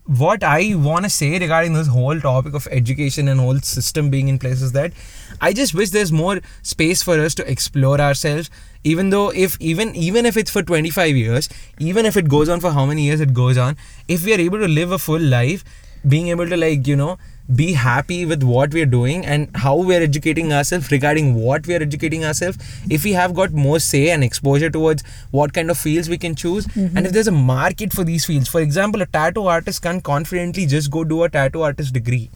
what 0.05 0.43
I 0.43 0.75
want 0.75 1.05
to 1.05 1.09
say 1.09 1.37
regarding 1.39 1.73
this 1.73 1.87
whole 1.87 2.19
topic 2.19 2.53
of 2.53 2.67
education 2.71 3.27
and 3.27 3.39
whole 3.39 3.59
system 3.59 4.09
being 4.09 4.27
in 4.27 4.37
place 4.37 4.61
is 4.61 4.71
that 4.73 4.93
I 5.41 5.51
just 5.51 5.73
wish 5.73 5.89
there's 5.89 6.11
more 6.11 6.39
space 6.61 7.01
for 7.01 7.19
us 7.19 7.35
to 7.35 7.49
explore 7.51 7.99
ourselves. 7.99 8.49
Even 8.83 9.09
though 9.09 9.29
if 9.31 9.57
even 9.59 9.95
even 9.95 10.25
if 10.25 10.37
it's 10.37 10.51
for 10.51 10.61
25 10.61 11.15
years, 11.15 11.49
even 11.79 12.05
if 12.05 12.15
it 12.15 12.29
goes 12.29 12.49
on 12.49 12.61
for 12.61 12.71
how 12.71 12.85
many 12.85 13.01
years 13.03 13.19
it 13.19 13.33
goes 13.33 13.57
on, 13.57 13.75
if 14.07 14.23
we 14.25 14.33
are 14.35 14.39
able 14.39 14.59
to 14.59 14.67
live 14.67 14.91
a 14.91 14.99
full 14.99 15.19
life, 15.19 15.65
being 16.07 16.27
able 16.29 16.47
to 16.47 16.57
like 16.57 16.87
you 16.87 16.95
know 16.95 17.17
be 17.55 17.73
happy 17.73 18.25
with 18.25 18.43
what 18.43 18.73
we 18.73 18.81
are 18.81 18.87
doing 18.87 19.25
and 19.25 19.55
how 19.55 19.75
we 19.75 19.95
are 19.95 20.01
educating 20.01 20.51
ourselves 20.51 20.91
regarding 20.91 21.35
what 21.35 21.67
we 21.67 21.75
are 21.75 21.81
educating 21.81 22.25
ourselves. 22.25 22.57
If 22.89 23.03
we 23.03 23.13
have 23.13 23.35
got 23.35 23.51
more 23.51 23.79
say 23.79 24.09
and 24.09 24.23
exposure 24.23 24.69
towards 24.69 25.03
what 25.29 25.53
kind 25.53 25.69
of 25.69 25.77
fields 25.77 26.09
we 26.09 26.17
can 26.17 26.33
choose 26.33 26.65
mm-hmm. 26.67 26.97
and 26.97 27.05
if 27.05 27.13
there's 27.13 27.27
a 27.27 27.31
market 27.31 27.93
for 27.93 28.03
these 28.03 28.25
fields. 28.25 28.47
For 28.47 28.61
example 28.61 29.01
a 29.01 29.05
tattoo 29.05 29.45
artist 29.45 29.83
can 29.83 30.01
confidently 30.01 30.65
just 30.65 30.89
go 30.89 31.03
do 31.03 31.21
a 31.23 31.29
tattoo 31.29 31.61
artist 31.61 31.93
degree 31.93 32.31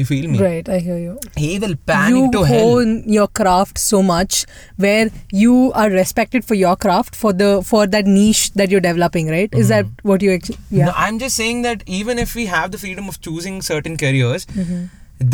you 0.00 0.04
feel 0.10 0.26
me 0.34 0.40
Right, 0.42 0.68
I 0.76 0.78
hear 0.88 0.98
you. 1.04 1.14
he 1.44 1.50
will 1.64 1.74
panic 1.90 2.14
you 2.16 2.30
to 2.36 2.42
hell 2.50 2.66
hone 2.70 2.92
your 3.16 3.26
craft 3.40 3.78
so 3.84 4.02
much 4.10 4.38
where 4.86 5.08
you 5.44 5.56
are 5.84 5.88
respected 5.96 6.44
for 6.52 6.58
your 6.62 6.74
craft 6.86 7.16
for 7.24 7.32
the 7.42 7.50
for 7.72 7.86
that 7.96 8.06
niche 8.18 8.44
that 8.62 8.70
you're 8.76 8.84
developing, 8.88 9.28
right? 9.38 9.58
Is 9.64 9.68
that 9.76 9.86
what 10.12 10.22
you 10.28 10.32
ex- 10.38 10.50
yeah? 10.70 10.86
No, 10.92 10.92
I'm 11.08 11.18
just 11.24 11.36
saying 11.44 11.62
that 11.68 11.84
even 12.00 12.18
if 12.26 12.34
we 12.42 12.46
have 12.54 12.70
the 12.76 12.78
freedom 12.86 13.08
of 13.14 13.20
choosing 13.28 13.60
certain 13.72 13.96
careers, 14.06 14.46
Mm-hmm. 14.46 14.80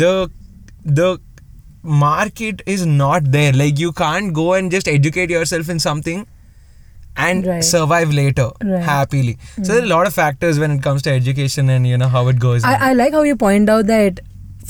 the 0.03 0.13
the 1.01 1.09
market 1.83 2.61
is 2.65 2.85
not 2.85 3.31
there. 3.31 3.53
Like 3.53 3.79
you 3.79 3.91
can't 3.93 4.33
go 4.33 4.53
and 4.53 4.69
just 4.71 4.87
educate 4.87 5.29
yourself 5.29 5.69
in 5.69 5.79
something 5.79 6.25
and 7.25 7.45
Right. 7.47 7.63
survive 7.63 8.11
later 8.13 8.47
Right. 8.63 8.79
Mm. 8.79 8.83
happily. 8.87 9.37
So 9.63 9.73
there 9.73 9.81
are 9.81 9.85
a 9.85 9.89
lot 9.91 10.07
of 10.07 10.13
factors 10.13 10.59
when 10.59 10.71
it 10.71 10.81
comes 10.87 11.01
to 11.03 11.11
education 11.11 11.69
and 11.75 11.87
you 11.87 11.97
know 11.97 12.07
how 12.15 12.27
it 12.27 12.39
goes. 12.39 12.63
I, 12.63 12.89
I 12.89 12.93
like 12.93 13.13
how 13.13 13.23
you 13.23 13.35
point 13.35 13.69
out 13.69 13.87
that 13.87 14.19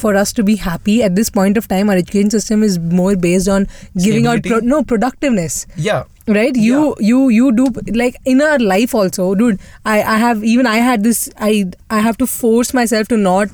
for 0.04 0.16
us 0.22 0.32
to 0.40 0.44
be 0.48 0.56
happy 0.68 0.96
at 1.08 1.16
this 1.20 1.30
point 1.40 1.58
of 1.62 1.68
time, 1.74 1.90
our 1.94 1.96
education 2.02 2.30
system 2.38 2.64
is 2.70 2.78
more 3.00 3.16
based 3.16 3.48
on 3.58 3.68
giving 4.06 4.28
out 4.34 4.44
pro- 4.52 4.60
no 4.76 4.84
productiveness. 4.94 5.66
yeah. 5.90 6.04
right 6.36 6.58
you 6.62 6.80
you 7.10 7.20
you 7.34 7.50
do 7.58 7.66
like 7.98 8.16
in 8.32 8.42
our 8.46 8.58
life 8.70 8.94
also 9.02 9.28
dude 9.42 9.62
i 9.92 9.94
i 10.14 10.16
have 10.24 10.42
even 10.54 10.68
i 10.72 10.74
had 10.88 11.06
this 11.08 11.22
i 11.50 11.52
i 11.98 12.00
have 12.08 12.18
to 12.24 12.28
force 12.32 12.72
myself 12.80 13.12
to 13.14 13.20
not 13.28 13.54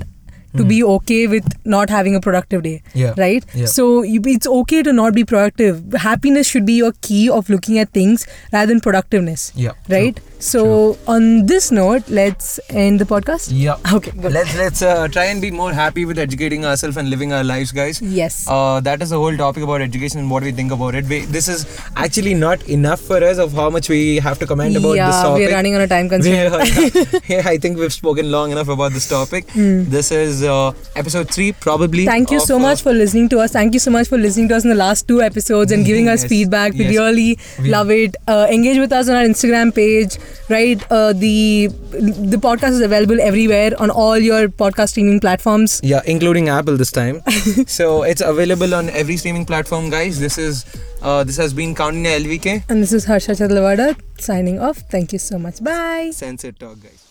to 0.62 0.66
be 0.72 0.80
okay 0.94 1.20
with 1.34 1.52
not 1.76 1.94
having 1.98 2.18
a 2.18 2.22
productive 2.30 2.64
day 2.70 2.74
Hmm. 2.88 3.00
Yeah. 3.04 3.14
right 3.22 3.46
Yeah. 3.60 3.70
so 3.76 3.86
you, 4.16 4.22
it's 4.34 4.50
okay 4.56 4.82
to 4.90 4.94
not 5.04 5.14
be 5.20 5.24
productive 5.36 6.00
happiness 6.08 6.50
should 6.56 6.66
be 6.72 6.80
your 6.82 6.92
key 7.10 7.22
of 7.38 7.50
looking 7.58 7.80
at 7.86 7.94
things 8.02 8.26
rather 8.58 8.72
than 8.74 8.82
productiveness 8.90 9.46
Yeah, 9.68 9.78
right 9.98 10.20
so 10.46 10.62
on 11.08 11.46
this 11.52 11.66
note 11.72 12.10
let's 12.20 12.48
end 12.70 13.00
the 13.00 13.06
podcast 13.12 13.50
Yeah. 13.52 13.78
okay 13.98 14.12
good. 14.12 14.34
Let's 14.38 14.56
let's 14.62 14.82
uh, 14.82 15.08
try 15.08 15.26
and 15.34 15.42
be 15.42 15.52
more 15.52 15.72
happy 15.72 16.04
with 16.06 16.18
educating 16.24 16.66
ourselves 16.66 16.98
and 16.98 17.10
living 17.10 17.32
our 17.34 17.44
lives, 17.44 17.72
guys. 17.72 18.02
yes 18.02 18.46
Uh, 18.56 18.80
that 18.88 19.02
is 19.06 19.10
the 19.16 19.20
whole 19.24 19.38
topic 19.38 19.64
about 19.68 19.82
education 19.86 20.20
and 20.24 20.30
what 20.30 20.44
we 20.44 20.52
think 20.52 20.72
about 20.78 20.96
it. 20.96 21.06
We, 21.06 21.20
this 21.38 21.48
is 21.48 21.66
actually 21.96 22.34
not 22.34 22.68
enough 22.78 23.00
for 23.12 23.24
us 23.30 23.38
of 23.38 23.54
how 23.54 23.70
much 23.70 23.90
we 23.90 24.18
have 24.28 24.38
to 24.40 24.46
comment 24.52 24.76
about 24.82 24.94
yeah 25.00 25.08
this 25.12 25.22
topic. 25.28 25.46
we're 25.48 25.54
running 25.56 25.76
on 25.76 25.82
a 25.82 25.88
time 25.88 26.10
constraint 26.16 27.24
yeah, 27.30 27.42
I 27.54 27.58
think 27.58 27.78
we've 27.78 27.94
spoken 27.94 28.30
long 28.32 28.52
enough 28.52 28.68
about 28.68 28.92
this 28.92 29.08
topic. 29.08 29.48
This 29.96 30.12
is 30.12 30.44
uh, 30.44 30.72
episode 30.96 31.30
three, 31.30 31.52
probably. 31.54 32.06
Thank 32.06 32.32
you 32.32 32.38
of, 32.38 32.44
so 32.44 32.58
uh, 32.58 32.60
much 32.68 32.82
for 32.82 32.94
listening 32.94 33.30
to 33.30 33.40
us. 33.40 33.52
Thank 33.54 33.74
you 33.74 33.80
so 33.80 33.92
much 33.92 34.08
for 34.08 34.18
listening 34.18 34.48
to 34.50 34.56
us 34.58 34.64
in 34.64 34.70
the 34.70 34.76
last 34.84 35.08
two 35.08 35.22
episodes 35.22 35.72
and 35.72 35.86
giving 35.86 36.10
us 36.10 36.26
feedback. 36.26 36.74
We 36.74 36.86
yes. 36.86 36.98
really 36.98 37.38
We- 37.62 37.70
love 37.70 37.92
it. 37.92 38.16
Uh, 38.28 38.48
engage 38.50 38.78
with 38.86 38.92
us 38.92 39.10
on 39.10 39.16
our 39.16 39.24
Instagram 39.24 39.74
page, 39.76 40.18
right? 40.50 40.82
Uh, 40.91 41.13
the 41.13 41.67
the 41.91 42.38
podcast 42.38 42.72
is 42.72 42.82
available 42.82 43.19
everywhere 43.22 43.72
on 43.80 43.89
all 43.89 44.17
your 44.17 44.48
podcast 44.48 44.89
streaming 44.89 45.19
platforms. 45.19 45.80
Yeah, 45.84 46.02
including 46.06 46.50
Apple 46.50 46.78
this 46.78 46.91
time. 46.91 47.22
so 47.67 48.04
it's 48.04 48.22
available 48.22 48.74
on 48.74 48.89
every 48.89 49.17
streaming 49.17 49.46
platform, 49.46 49.89
guys. 49.89 50.19
This 50.19 50.38
is 50.38 50.65
uh, 51.02 51.24
this 51.24 51.38
has 51.38 51.54
been 51.54 51.76
Kaundinya 51.76 52.19
LVK. 52.19 52.63
And 52.69 52.82
this 52.82 52.93
is 52.93 53.06
Harsha 53.06 53.32
Chadlavada 53.32 53.96
signing 54.17 54.60
off. 54.60 54.78
Thank 54.78 55.13
you 55.13 55.19
so 55.19 55.38
much. 55.38 55.63
Bye. 55.63 56.12
Sense 56.13 56.43
it 56.43 56.60
talk, 56.60 56.82
guys. 56.82 57.03